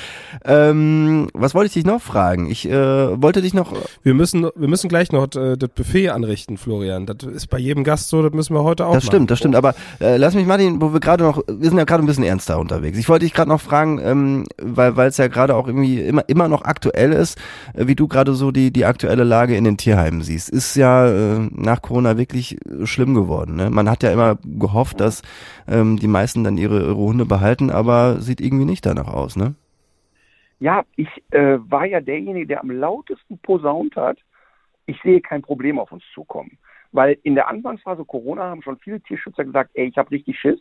[0.43, 2.49] Ähm, was wollte ich dich noch fragen?
[2.49, 3.73] Ich äh, wollte dich noch.
[4.03, 7.05] Wir müssen, wir müssen gleich noch äh, das Buffet anrichten, Florian.
[7.05, 9.11] Das ist bei jedem Gast so, das müssen wir heute auch Das machen.
[9.15, 9.55] stimmt, das stimmt.
[9.55, 12.25] Aber äh, lass mich Martin, wo wir gerade noch, wir sind ja gerade ein bisschen
[12.25, 12.97] ernster unterwegs.
[12.97, 16.47] Ich wollte dich gerade noch fragen, ähm, weil es ja gerade auch irgendwie immer immer
[16.49, 17.37] noch aktuell ist,
[17.73, 20.49] äh, wie du gerade so die die aktuelle Lage in den Tierheimen siehst.
[20.49, 23.55] Ist ja äh, nach Corona wirklich äh, schlimm geworden.
[23.55, 23.60] Ne?
[23.69, 25.21] Man hat ja immer gehofft, dass
[25.67, 29.55] ähm, die meisten dann ihre, ihre Hunde behalten, aber sieht irgendwie nicht danach aus, ne?
[30.59, 34.17] Ja, ich äh, war ja derjenige, der am lautesten posaunt hat.
[34.85, 36.57] Ich sehe kein Problem auf uns zukommen.
[36.91, 40.59] Weil in der Anfangsphase Corona haben schon viele Tierschützer gesagt, ey, ich habe richtig Schiss.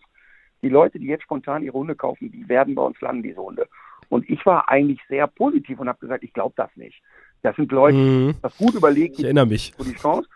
[0.63, 3.67] Die Leute, die jetzt spontan ihre Hunde kaufen, die werden bei uns landen, diese Hunde.
[4.09, 7.03] Und ich war eigentlich sehr positiv und habe gesagt, ich glaube das nicht.
[7.43, 8.33] Das sind Leute, Mhm.
[8.37, 9.73] die das gut überlegt, Ich erinnere mich.
[9.77, 10.29] so die Chance.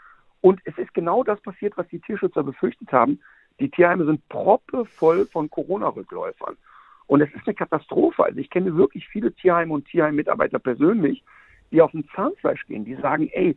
[0.44, 3.18] Und es ist genau das passiert, was die Tierschützer befürchtet haben.
[3.60, 6.58] Die Tierheime sind proppevoll von Corona-Rückläufern.
[7.06, 8.22] Und es ist eine Katastrophe.
[8.22, 11.24] Also ich kenne wirklich viele Tierheime und Tierheim-Mitarbeiter persönlich,
[11.70, 13.56] die auf dem Zahnfleisch gehen, die sagen, ey,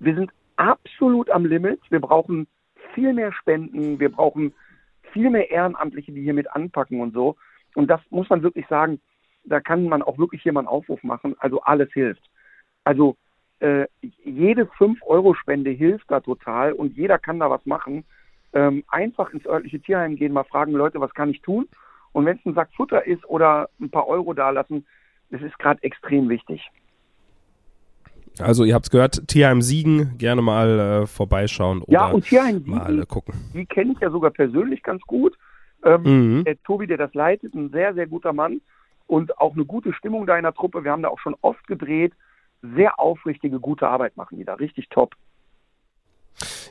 [0.00, 2.48] wir sind absolut am Limit, wir brauchen
[2.94, 4.54] viel mehr Spenden, wir brauchen
[5.12, 7.36] viel mehr Ehrenamtliche, die hier mit anpacken und so.
[7.76, 9.00] Und das muss man wirklich sagen,
[9.44, 11.36] da kann man auch wirklich hier mal einen Aufruf machen.
[11.38, 12.28] Also alles hilft.
[12.82, 13.16] Also
[13.60, 13.86] äh,
[14.24, 18.04] jede 5-Euro-Spende hilft da total und jeder kann da was machen.
[18.52, 21.66] Ähm, einfach ins örtliche Tierheim gehen, mal fragen, Leute, was kann ich tun?
[22.12, 24.86] Und wenn es ein Sack Futter ist oder ein paar Euro dalassen,
[25.30, 26.62] das ist gerade extrem wichtig.
[28.38, 32.92] Also ihr habt's gehört, Tierheim Siegen, gerne mal äh, vorbeischauen oder ja, und Tierheim, mal
[32.92, 33.34] die, äh, gucken.
[33.54, 35.36] die kenne ich ja sogar persönlich ganz gut.
[35.84, 36.44] Ähm, Mhm.
[36.44, 38.60] Der Tobi, der das leitet, ein sehr, sehr guter Mann
[39.06, 40.82] und auch eine gute Stimmung da in der Truppe.
[40.82, 42.12] Wir haben da auch schon oft gedreht.
[42.76, 44.54] Sehr aufrichtige, gute Arbeit machen die da.
[44.54, 45.14] Richtig top.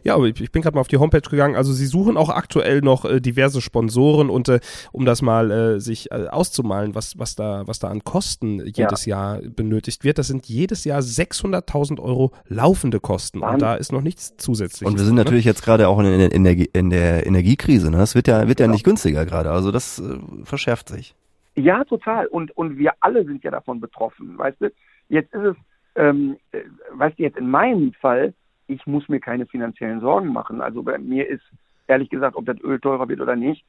[0.04, 1.56] Ja, aber ich, bin gerade mal auf die Homepage gegangen.
[1.56, 4.60] Also sie suchen auch aktuell noch äh, diverse Sponsoren und äh,
[4.92, 9.06] um das mal äh, sich äh, auszumalen, was, was, da, was da an Kosten jedes
[9.06, 13.60] Jahr benötigt wird, das sind jedes Jahr 600.000 Euro laufende Kosten und Wahnsinn.
[13.60, 14.92] da ist noch nichts zusätzliches.
[14.92, 17.90] Und wir sind drin, natürlich jetzt gerade auch in der, Energie, in der Energiekrise.
[17.90, 17.98] Ne?
[17.98, 19.52] Das wird ja, wird ja nicht günstiger gerade.
[19.52, 21.16] Also das äh, verschärft sich.
[21.56, 22.28] Ja, total.
[22.28, 24.38] Und, und wir alle sind ja davon betroffen.
[24.38, 24.72] Weißt du,
[25.08, 25.56] jetzt ist es,
[25.96, 28.34] ähm, äh, weißt du, jetzt in meinem Fall,
[28.68, 30.62] ich muss mir keine finanziellen Sorgen machen.
[30.62, 31.44] Also bei mir ist,
[31.88, 33.66] ehrlich gesagt, ob das Öl teurer wird oder nicht,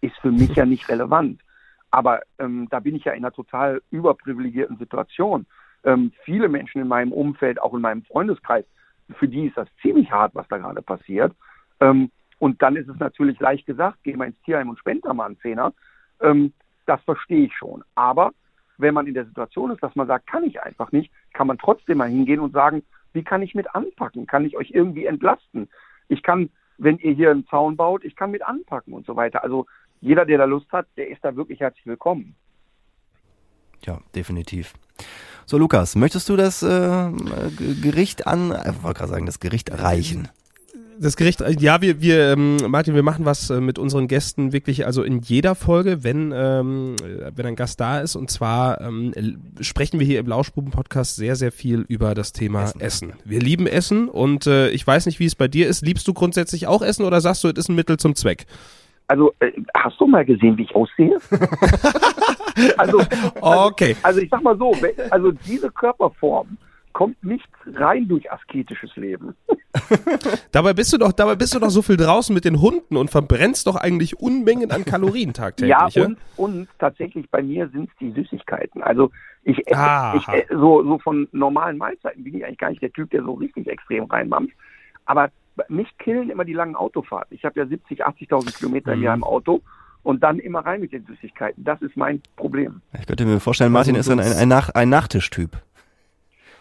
[0.00, 1.40] ist für mich ja nicht relevant.
[1.90, 5.46] Aber ähm, da bin ich ja in einer total überprivilegierten Situation.
[5.84, 8.64] Ähm, viele Menschen in meinem Umfeld, auch in meinem Freundeskreis,
[9.18, 11.32] für die ist das ziemlich hart, was da gerade passiert.
[11.80, 15.14] Ähm, und dann ist es natürlich leicht gesagt, geh mal ins Tierheim und spend da
[15.14, 15.72] mal einen Zehner.
[16.20, 16.52] Ähm,
[16.86, 17.84] das verstehe ich schon.
[17.94, 18.32] Aber
[18.78, 21.58] wenn man in der Situation ist, dass man sagt, kann ich einfach nicht, kann man
[21.58, 24.26] trotzdem mal hingehen und sagen, wie kann ich mit anpacken?
[24.26, 25.68] Kann ich euch irgendwie entlasten?
[26.08, 29.42] Ich kann, wenn ihr hier einen Zaun baut, ich kann mit anpacken und so weiter.
[29.42, 29.66] Also
[30.00, 32.36] jeder, der da Lust hat, der ist da wirklich herzlich willkommen.
[33.84, 34.74] Ja, definitiv.
[35.46, 37.10] So, Lukas, möchtest du das äh,
[37.82, 40.28] Gericht an, äh, ich wollte gerade sagen, das Gericht erreichen?
[41.00, 44.52] Das Gericht, äh, ja, wir, wir, ähm, Martin, wir machen was äh, mit unseren Gästen
[44.52, 48.16] wirklich, also in jeder Folge, wenn, ähm, äh, wenn ein Gast da ist.
[48.16, 49.12] Und zwar ähm,
[49.60, 53.12] sprechen wir hier im Lauschbuben-Podcast sehr, sehr viel über das Thema Essen.
[53.24, 55.86] Wir lieben Essen und äh, ich weiß nicht, wie es bei dir ist.
[55.86, 58.46] Liebst du grundsätzlich auch Essen oder sagst du, es ist ein Mittel zum Zweck?
[59.06, 61.16] Also, äh, hast du mal gesehen, wie ich aussehe?
[62.76, 63.00] also,
[63.40, 63.96] Okay.
[64.02, 64.74] also ich sag mal so,
[65.10, 66.58] also diese Körperform
[66.98, 69.36] kommt nicht rein durch asketisches Leben.
[70.50, 73.08] Dabei bist du doch, dabei bist du doch so viel draußen mit den Hunden und
[73.08, 75.70] verbrennst doch eigentlich Unmengen an Kalorien tagtäglich.
[75.70, 76.06] Ja, ja?
[76.06, 78.82] und, und tatsächlich bei mir sind es die Süßigkeiten.
[78.82, 79.12] Also
[79.44, 82.92] ich esse, ich esse so, so von normalen Mahlzeiten bin ich eigentlich gar nicht der
[82.92, 84.56] Typ, der so richtig extrem reinmampft.
[85.06, 85.30] Aber
[85.68, 87.36] mich killen immer die langen Autofahrten.
[87.36, 89.04] Ich habe ja 70, 80.000 Kilometer im Mhm.
[89.04, 89.62] Jahr im Auto
[90.02, 91.62] und dann immer rein mit den Süßigkeiten.
[91.64, 92.80] Das ist mein Problem.
[92.98, 95.58] Ich könnte mir vorstellen, Martin ist ein, ein, ein, Nach ein Nachtischtyp.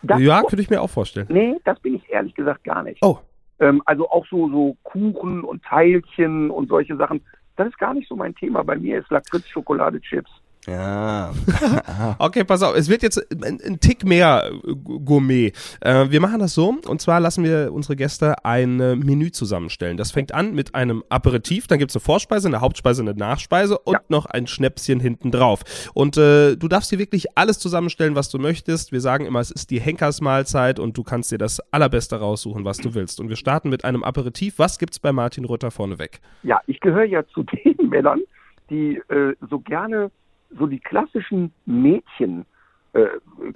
[0.08, 1.28] Das, ja, könnte ich mir auch vorstellen.
[1.30, 3.00] Nee, das bin ich ehrlich gesagt gar nicht.
[3.04, 3.17] Oh,
[3.60, 7.22] Ähm, also auch so, so Kuchen und Teilchen und solche Sachen.
[7.56, 8.63] Das ist gar nicht so mein Thema.
[8.63, 10.30] Bei mir ist Lakritz, Schokolade, Chips.
[10.67, 11.34] Ja.
[12.19, 15.53] Okay, pass auf, es wird jetzt ein, ein Tick mehr äh, Gourmet.
[15.82, 19.97] Äh, wir machen das so, und zwar lassen wir unsere Gäste ein äh, Menü zusammenstellen.
[19.97, 23.93] Das fängt an mit einem Aperitif, dann gibt's eine Vorspeise, eine Hauptspeise, eine Nachspeise und
[23.93, 23.99] Ja.
[24.10, 25.62] noch ein Schnäpschen hinten drauf.
[25.93, 28.91] Und äh, du darfst dir wirklich alles zusammenstellen, was du möchtest.
[28.91, 32.77] Wir sagen immer, es ist die Henkersmahlzeit und du kannst dir das Allerbeste raussuchen, was
[32.77, 33.19] du willst.
[33.19, 34.56] Und wir starten mit einem Aperitif.
[34.60, 36.19] Was gibt's bei Martin Rütter vorneweg?
[36.43, 38.21] Ja, ich gehöre ja zu den Männern,
[38.69, 40.12] die äh, so gerne
[40.51, 42.45] so die klassischen Mädchen
[42.93, 43.05] äh,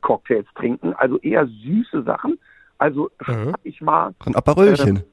[0.01, 2.37] Cocktails trinken, also eher süße Sachen.
[2.77, 3.53] Also Mhm.
[3.63, 5.03] ich mal, Ein Aperölchen.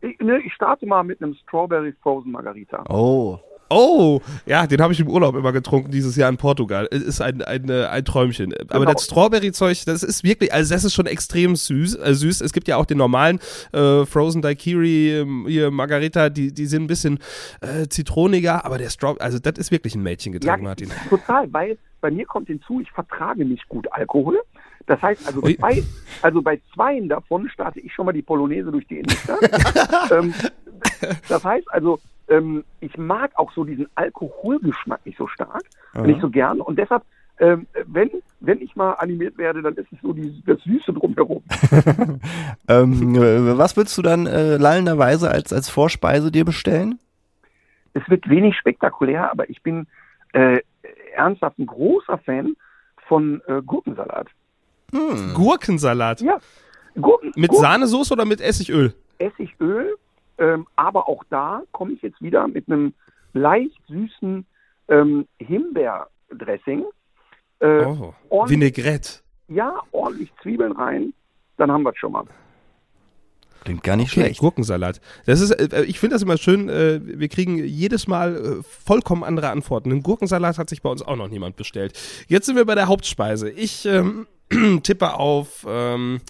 [0.00, 2.84] ich, ne, ich starte mal mit einem Strawberry Frozen Margarita.
[2.88, 3.38] Oh.
[3.70, 6.86] Oh, ja, den habe ich im Urlaub immer getrunken, dieses Jahr in Portugal.
[6.86, 8.54] Ist ein, ein, äh, ein Träumchen.
[8.68, 8.92] Aber Genau.
[8.92, 11.96] das Strawberry-Zeug, das ist wirklich, also das ist schon extrem süß.
[11.96, 12.40] Äh, süß.
[12.40, 13.40] Es gibt ja auch den normalen
[13.72, 17.18] äh, Frozen Daiquiri, ähm, hier Margarita, die, die sind ein bisschen
[17.60, 20.90] äh, zitroniger, aber der Strawberry, also das ist wirklich ein Mädchengetränk, Martin.
[21.10, 24.38] total, weil bei mir kommt hinzu, ich vertrage nicht gut Alkohol.
[24.86, 25.82] Das heißt, also, zwei,
[26.22, 30.10] also bei zweien davon starte ich schon mal die Polonaise durch die Innenstadt.
[30.10, 30.32] ähm,
[31.28, 35.62] das heißt also, ähm, ich mag auch so diesen Alkoholgeschmack nicht so stark,
[36.04, 36.60] nicht so gern.
[36.60, 37.02] Und deshalb,
[37.38, 38.10] ähm, wenn,
[38.40, 41.42] wenn ich mal animiert werde, dann ist es so die, das Süße drumherum.
[42.70, 46.98] Ähm, äh, was würdest du dann äh, lallenderweise als, als Vorspeise dir bestellen?
[47.94, 49.86] Es wird wenig spektakulär, aber ich bin
[50.34, 50.58] äh,
[51.14, 52.56] ernsthaft ein großer Fan
[53.06, 54.26] von äh, Gurkensalat.
[55.34, 56.20] Gurkensalat.
[56.20, 56.38] Ja,
[57.00, 58.92] Gurken, Mit Gurken, Sahnesoße oder mit Essigöl?
[59.18, 59.96] Essigöl,
[60.38, 62.94] ähm, aber auch da komme ich jetzt wieder mit einem
[63.32, 64.46] leicht süßen
[64.88, 66.84] ähm, Himbeerdressing.
[67.60, 69.20] Äh, Oh, ordentlich- Vinaigrette.
[69.48, 71.12] Ja, ordentlich Zwiebeln rein,
[71.56, 72.24] dann haben wir es schon mal.
[73.64, 74.40] Klingt gar nicht Okay, schlecht.
[74.40, 75.00] Gurkensalat.
[75.26, 76.68] Das ist, äh, ich finde das immer schön.
[76.68, 79.90] Äh, wir kriegen jedes Mal äh, vollkommen andere Antworten.
[79.90, 81.98] Einen Gurkensalat hat sich bei uns auch noch niemand bestellt.
[82.28, 83.50] Jetzt sind wir bei der Hauptspeise.
[83.50, 84.26] Ich ähm,
[84.84, 85.66] tippe auf.
[85.68, 86.20] Ähm,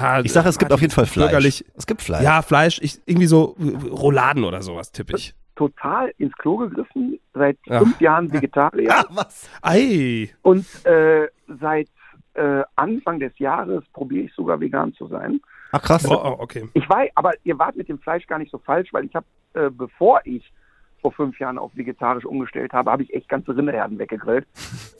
[0.00, 1.26] ja, Ich sage, es gibt auf jeden Fall Fleisch.
[1.30, 1.64] Bürgerlich.
[1.76, 2.22] Es gibt Fleisch.
[2.22, 2.78] Ja, Fleisch.
[2.82, 5.34] Ich, irgendwie so äh, Rouladen oder sowas tippe ich.
[5.54, 7.78] Total ins Klo gegriffen, seit Ja.
[7.80, 9.48] fünf Jahren Vegetarier Ah, was?
[9.62, 10.28] Ei.
[10.42, 11.28] und äh,
[11.60, 11.88] seit
[12.34, 15.40] äh, Anfang des Jahres probiere ich sogar vegan zu sein.
[15.72, 16.06] Ach krass.
[16.08, 16.68] Oh, oh, okay.
[16.74, 19.26] Ich weiß, aber ihr wart mit dem Fleisch gar nicht so falsch, weil ich habe,
[19.54, 20.52] äh, bevor ich
[21.00, 24.46] vor fünf Jahren auf vegetarisch umgestellt habe, habe ich echt ganze Rinderherden weggegrillt.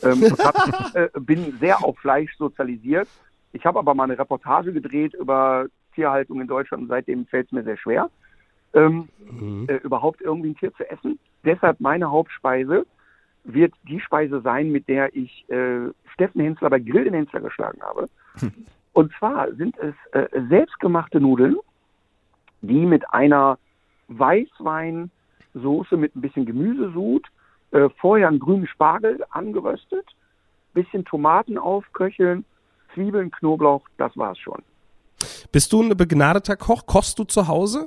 [0.03, 0.55] ähm, und hab,
[0.95, 3.09] äh, bin sehr auf Fleisch sozialisiert.
[3.57, 7.53] Ich habe aber mal eine Reportage gedreht über Tierhaltung in Deutschland und seitdem fällt es
[7.53, 8.11] mir sehr schwer,
[8.75, 9.65] ähm, Mhm.
[9.69, 11.19] äh, überhaupt irgendwie ein Tier zu essen.
[11.43, 12.85] Deshalb meine Hauptspeise
[13.45, 17.81] wird die Speise sein, mit der ich äh, Steffen Hensler bei Grill den Hensler geschlagen
[17.81, 18.09] habe.
[18.93, 21.57] Und zwar sind es äh, selbstgemachte Nudeln,
[22.61, 23.59] die mit einer
[24.09, 27.27] Weißweinsoße mit ein bisschen Gemüsesud,
[27.71, 30.07] äh, vorher einen grünen Spargel angeröstet,
[30.75, 32.45] bisschen Tomaten aufköcheln,
[32.97, 34.63] Zwiebeln, Knoblauch, das war's schon.
[35.53, 36.87] Bist du ein begnadeter Koch?
[36.87, 37.87] Kochst du zu Hause?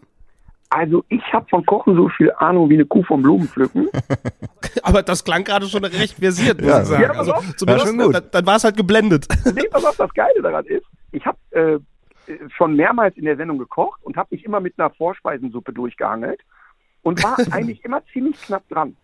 [0.70, 3.90] Also ich habe von Kochen so viel Ahnung wie eine Kuh vom Blumenpflücken.
[4.84, 6.82] Aber das klang gerade schon recht versiert, muss Ja.
[6.84, 7.04] ich sagen.
[7.04, 8.14] Ja, also, zumindest, Ja, schon gut.
[8.16, 9.28] dann, dann war es halt geblendet.
[9.56, 11.80] Nee, pass auf, das Geile daran ist, ich habe äh,
[12.56, 16.40] schon mehrmals in der Sendung gekocht und habe mich immer mit einer Vorspeisensuppe durchgehangelt
[17.02, 18.96] und war eigentlich immer ziemlich knapp dran.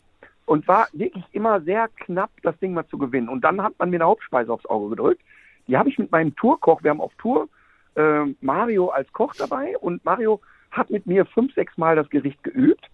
[0.45, 3.27] Und war wirklich immer sehr knapp, das Ding mal zu gewinnen.
[3.29, 5.21] Und dann hat man mir eine Hauptspeise aufs Auge gedrückt.
[5.67, 7.49] Die habe ich mit meinem Tourkoch, wir haben auf Tour
[7.95, 12.43] äh, Mario als Koch dabei und Mario hat mit mir fünf, sechs Mal das Gericht
[12.43, 12.89] geübt.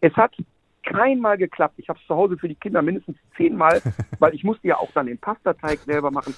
[0.00, 0.34] Es hat
[0.82, 1.74] keinmal geklappt.
[1.76, 3.82] Ich habe es zu Hause für die Kinder mindestens zehnmal,
[4.18, 6.34] weil ich musste ja auch dann den Pastateig selber machen.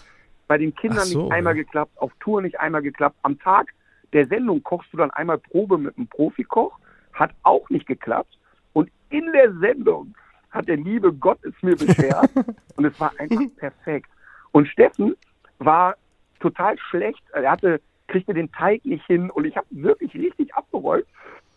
[0.49, 1.63] Bei den Kindern so, nicht einmal ja.
[1.63, 3.17] geklappt, auf Tour nicht einmal geklappt.
[3.23, 3.73] Am Tag
[4.13, 6.79] der Sendung kochst du dann einmal Probe mit einem Profikoch,
[7.13, 8.39] hat auch nicht geklappt.
[8.73, 10.15] Und in der Sendung
[10.51, 12.31] hat der liebe Gott es mir beschert
[12.77, 14.11] und es war einfach perfekt.
[14.51, 15.17] Und Steffen
[15.65, 15.95] war
[16.41, 17.23] total schlecht.
[17.33, 21.05] Er hatte, kriegte den Teig nicht hin und ich habe wirklich richtig abgeräumt.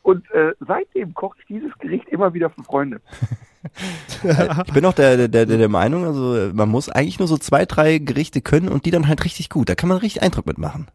[0.04, 3.02] Und äh, seitdem koche ich dieses Gericht immer wieder für Freunde.
[4.68, 7.66] Ich bin auch der, der, der, der Meinung, also man muss eigentlich nur so zwei,
[7.66, 9.70] drei Gerichte können und die dann halt richtig gut.
[9.70, 10.88] Da kann man richtig Eindruck mitmachen.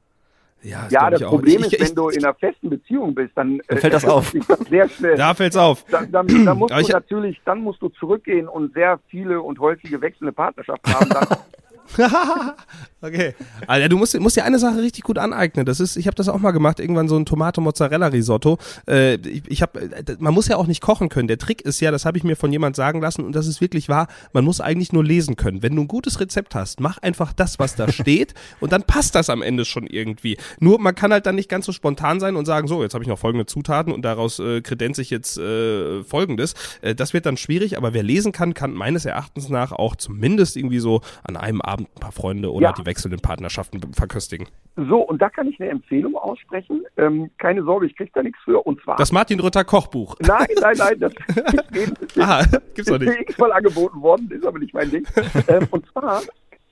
[0.62, 1.30] Ja, Ja, das ich auch.
[1.30, 4.32] Problem Ich- ist, ich- wenn du in einer festen Beziehung bist, dann, fällt das auf.
[4.46, 5.16] das sehr schnell.
[5.16, 5.84] Da fällt's auf.
[5.90, 9.58] Dann, dann, dann musst du ich- natürlich, dann musst du zurückgehen und sehr viele und
[9.58, 11.08] häufige wechselnde Partnerschaften haben.
[11.10, 11.26] Dann,
[13.02, 13.34] Okay.
[13.66, 15.64] Alter, du musst, musst dir eine Sache richtig gut aneignen.
[15.64, 18.58] Das ist, ich habe das auch mal gemacht, irgendwann so ein Tomate-Mozzarella-Risotto.
[18.86, 21.26] Äh, ich, ich hab, äh, man muss ja auch nicht kochen können.
[21.26, 23.62] Der Trick ist ja, das habe ich mir von jemand sagen lassen und das ist
[23.62, 25.62] wirklich wahr, man muss eigentlich nur lesen können.
[25.62, 29.14] Wenn du ein gutes Rezept hast, mach einfach das, was da steht und dann passt
[29.14, 30.36] das am Ende schon irgendwie.
[30.58, 33.02] Nur man kann halt dann nicht ganz so spontan sein und sagen, so, jetzt habe
[33.02, 36.54] ich noch folgende Zutaten und daraus äh, kredenze ich jetzt äh, folgendes.
[36.82, 40.58] Äh, das wird dann schwierig, aber wer lesen kann, kann meines Erachtens nach auch zumindest
[40.58, 42.72] irgendwie so an einem Abend ein paar Freunde oder Ja.
[42.72, 44.48] die wechselnden Partnerschaften verköstigen.
[44.76, 46.84] so, und da kann ich eine Empfehlung aussprechen.
[46.96, 48.60] Ähm, keine Sorge, ich krieg da nichts für.
[48.66, 48.96] Und zwar.
[48.96, 50.16] Das Martin Rütter Kochbuch.
[50.20, 51.12] nein, nein, nein, das
[51.72, 52.42] ist Aha,
[52.74, 53.08] gibt's doch ist nicht.
[53.08, 55.06] mir x-mal angeboten worden, ist aber nicht mein Ding.
[55.48, 56.20] ähm, und zwar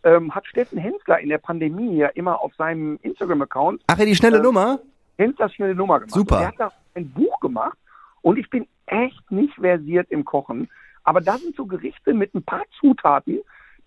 [0.05, 4.15] ähm, hat Steffen Hensler in der Pandemie ja immer auf seinem Instagram-Account Ach ja, die
[4.17, 4.79] schnelle Äh, Nummer?
[5.19, 6.13] Henslers schnelle Nummer gemacht.
[6.15, 6.37] Super.
[6.37, 7.77] Und er hat da ein Buch gemacht
[8.23, 10.69] und ich bin echt nicht versiert im Kochen.
[11.05, 13.41] Aber da sind so Gerichte mit ein paar Zutaten,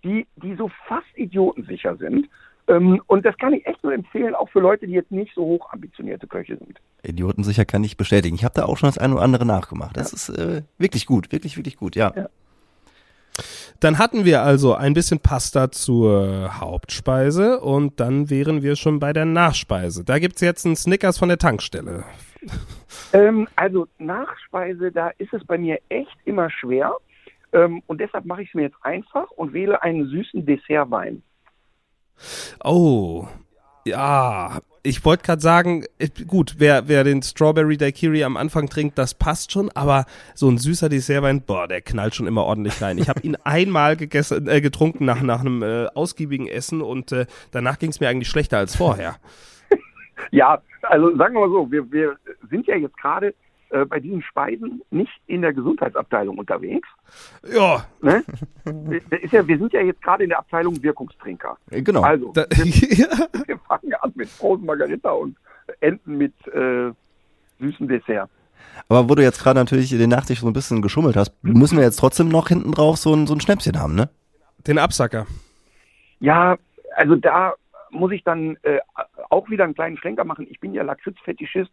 [0.04, 2.28] die, die so fast idiotensicher sind.
[2.68, 5.44] Ähm, und das kann ich echt nur empfehlen, auch für Leute, die jetzt nicht so
[5.44, 6.80] hoch ambitionierte Köche sind.
[7.04, 8.36] Idiotensicher kann ich bestätigen.
[8.36, 9.98] Ich habe da auch schon das eine oder andere nachgemacht.
[9.98, 12.14] Das ist äh, wirklich gut, wirklich, wirklich gut, ja.
[12.16, 12.30] Ja.
[13.80, 19.14] Dann hatten wir also ein bisschen Pasta zur Hauptspeise und dann wären wir schon bei
[19.14, 20.04] der Nachspeise.
[20.04, 22.04] Da gibt's jetzt einen Snickers von der Tankstelle.
[23.14, 26.96] Ähm, also Nachspeise, da ist es bei mir echt immer schwer.
[27.54, 31.24] Ähm, und deshalb mache ich es mir jetzt einfach und wähle einen süßen Dessertwein.
[32.64, 33.28] Oh,
[33.86, 34.60] ja.
[34.84, 39.14] Ich wollte gerade sagen, äh, gut, wer, wer den Strawberry Daiquiri am Anfang trinkt, das
[39.14, 42.98] passt schon, aber so ein süßer Dessertwein, boah, der knallt schon immer ordentlich rein.
[42.98, 47.28] Ich habe ihn einmal gegessen, äh, getrunken nach, nach einem äh, ausgiebigen Essen und äh,
[47.52, 49.16] danach ging es mir eigentlich schlechter als vorher.
[50.30, 52.16] Ja, also sagen wir mal so, wir, wir
[52.52, 53.34] sind ja jetzt gerade
[53.72, 56.88] äh, bei diesen Speisen nicht in der Gesundheitsabteilung unterwegs.
[57.52, 58.24] Ja, Ne?
[59.22, 61.58] Ist ja, wir sind ja jetzt gerade in der Abteilung Wirkungstrinker.
[61.70, 62.02] Äh, Genau.
[62.02, 65.38] Also, da, wir fangen an mit Frozen Margarita und
[65.80, 66.92] enden mit äh,
[67.60, 68.30] süßem Dessert.
[68.88, 71.84] Aber wo du jetzt gerade natürlich den Nachtisch so ein bisschen geschummelt hast, müssen wir
[71.84, 74.10] jetzt trotzdem noch hinten drauf so ein, so ein Schnäpschen haben, ne?
[74.68, 75.26] den Absacker.
[76.20, 76.58] Ja,
[76.96, 77.54] also da
[77.90, 78.80] muss ich dann äh,
[79.30, 80.48] auch wieder einen kleinen Schlenker machen.
[80.50, 81.72] Ich bin ja Lakritz-Fetischist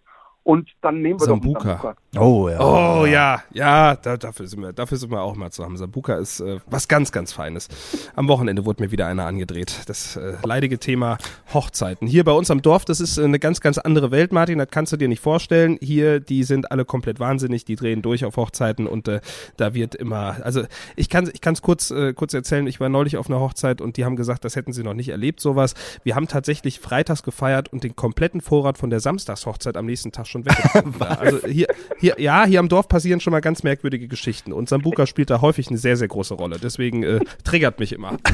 [0.49, 1.59] und dann nehmen wir Sambuka.
[1.59, 1.97] doch Sambuka.
[2.17, 2.59] Oh ja.
[2.59, 5.77] Oh ja, ja, da, dafür, sind wir, dafür sind wir auch mal zu haben.
[5.77, 7.69] Sambuka ist äh, was ganz, ganz Feines.
[8.17, 9.83] Am Wochenende wurde mir wieder einer angedreht.
[9.89, 11.19] Das äh, leidige Thema
[11.53, 12.09] Hochzeiten.
[12.09, 14.69] Hier bei uns am Dorf, das ist äh, eine ganz, ganz andere Welt, Martin, das
[14.71, 15.77] kannst du dir nicht vorstellen.
[15.83, 19.21] Hier, die sind alle komplett wahnsinnig, die drehen durch auf Hochzeiten und äh,
[19.59, 20.63] da wird immer, also
[20.97, 23.99] ich kann ich es kurz, äh, kurz erzählen, ich war neulich auf einer Hochzeit und
[23.99, 25.75] die haben gesagt, das hätten sie noch nicht erlebt, sowas.
[26.05, 30.27] Wir haben tatsächlich freitags gefeiert und den kompletten Vorrat von der Samstagshochzeit am nächsten Tag
[30.27, 31.03] schon weggetrunken.
[31.19, 31.67] also hier,
[31.99, 35.41] hier, ja, hier am Dorf passieren schon mal ganz merkwürdige Geschichten und Sambuka spielt da
[35.41, 36.59] häufig eine sehr, sehr große Rolle.
[36.63, 38.17] Deswegen äh, triggert mich immer.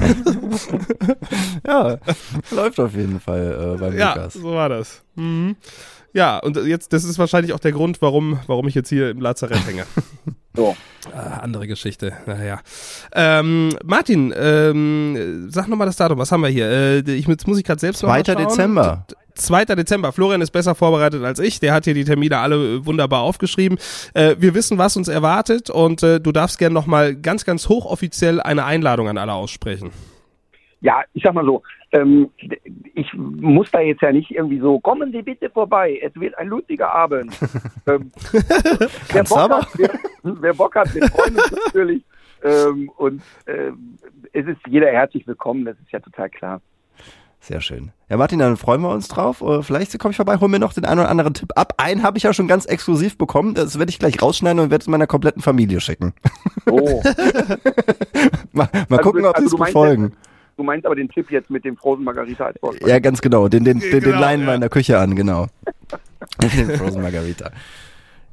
[1.66, 1.98] Ja,
[2.50, 4.34] läuft auf jeden Fall äh, beim Ja, Lukas.
[4.34, 5.02] so war das.
[5.14, 5.56] Mhm.
[6.12, 9.20] Ja, und jetzt, das ist wahrscheinlich auch der Grund, warum, warum ich jetzt hier im
[9.20, 9.84] Lazarett hänge.
[10.56, 10.76] So.
[11.12, 12.60] Ah, andere Geschichte, naja.
[13.12, 16.70] Ähm, Martin, ähm, sag nochmal das Datum, was haben wir hier?
[16.70, 18.34] Äh, ich, jetzt muss ich gerade selbst noch mal 2.
[18.34, 18.44] schauen.
[18.44, 19.06] Dezember.
[19.34, 19.64] 2.
[19.64, 20.12] Dezember.
[20.12, 21.60] Florian ist besser vorbereitet als ich.
[21.60, 23.78] Der hat hier die Termine alle äh, wunderbar aufgeschrieben.
[24.14, 28.40] Äh, wir wissen, was uns erwartet und äh, du darfst gerne nochmal ganz, ganz hochoffiziell
[28.40, 29.90] eine Einladung an alle aussprechen.
[30.80, 31.62] Ja, ich sag mal so,
[31.92, 32.30] ähm,
[32.94, 36.48] ich muss da jetzt ja nicht irgendwie so, kommen Sie bitte vorbei, es wird ein
[36.48, 37.32] lustiger Abend.
[37.86, 38.12] ähm,
[39.12, 39.90] wer, Bock hat, wer,
[40.22, 42.04] wer Bock hat, wir freuen uns natürlich.
[42.42, 43.96] Ähm, und ähm,
[44.32, 46.60] es ist jeder herzlich willkommen, das ist ja total klar.
[47.46, 47.90] Sehr schön.
[48.08, 49.42] Ja, Martin, dann freuen wir uns drauf.
[49.42, 51.74] Äh, Vielleicht komme ich vorbei, hol mir noch den einen oder anderen Tipp ab.
[51.76, 53.52] Einen habe ich ja schon ganz exklusiv bekommen.
[53.52, 56.14] Das werde ich gleich rausschneiden und werde es meiner kompletten Familie schicken.
[56.64, 57.02] So.
[58.52, 60.12] Mal, mal Also, gucken, ob also sie es du meinst befolgen.
[60.56, 62.88] Du meinst aber den Tipp jetzt mit dem Frozen Margarita als Vorspeise.
[62.90, 63.48] Ja, ganz genau.
[63.48, 64.54] Den, den, den, den Genau, leihen wir ja.
[64.54, 65.48] in der Küche an, genau.
[66.40, 67.50] den Frozen Margarita.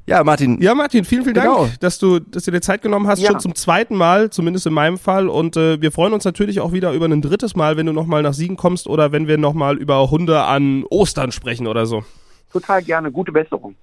[0.04, 0.60] Ja, Martin.
[0.60, 1.66] Ja, Martin, vielen, vielen Genau.
[1.66, 3.30] Dank, dass du, dass du dir Zeit genommen hast, Ja.
[3.30, 5.28] schon zum zweiten Mal, zumindest in meinem Fall.
[5.28, 8.22] Und äh, wir freuen uns natürlich auch wieder über ein drittes Mal, wenn du nochmal
[8.22, 12.02] nach Siegen kommst oder wenn wir nochmal über Hunde an Ostern sprechen oder so.
[12.52, 13.76] Total gerne, gute Besserung.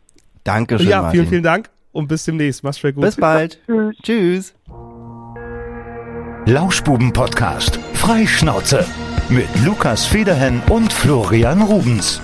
[0.43, 1.19] Dankeschön, ja, Martin.
[1.21, 2.63] vielen, vielen Dank und bis demnächst.
[2.63, 3.03] Mach's schön gut.
[3.05, 3.59] Bis bald.
[3.65, 3.95] Tschüss.
[4.03, 4.53] Tschüss.
[6.45, 7.79] Lauschbuben-Podcast.
[7.93, 8.85] Freischnauze.
[9.29, 12.21] Mit Lukas Federhen und Florian Rubens.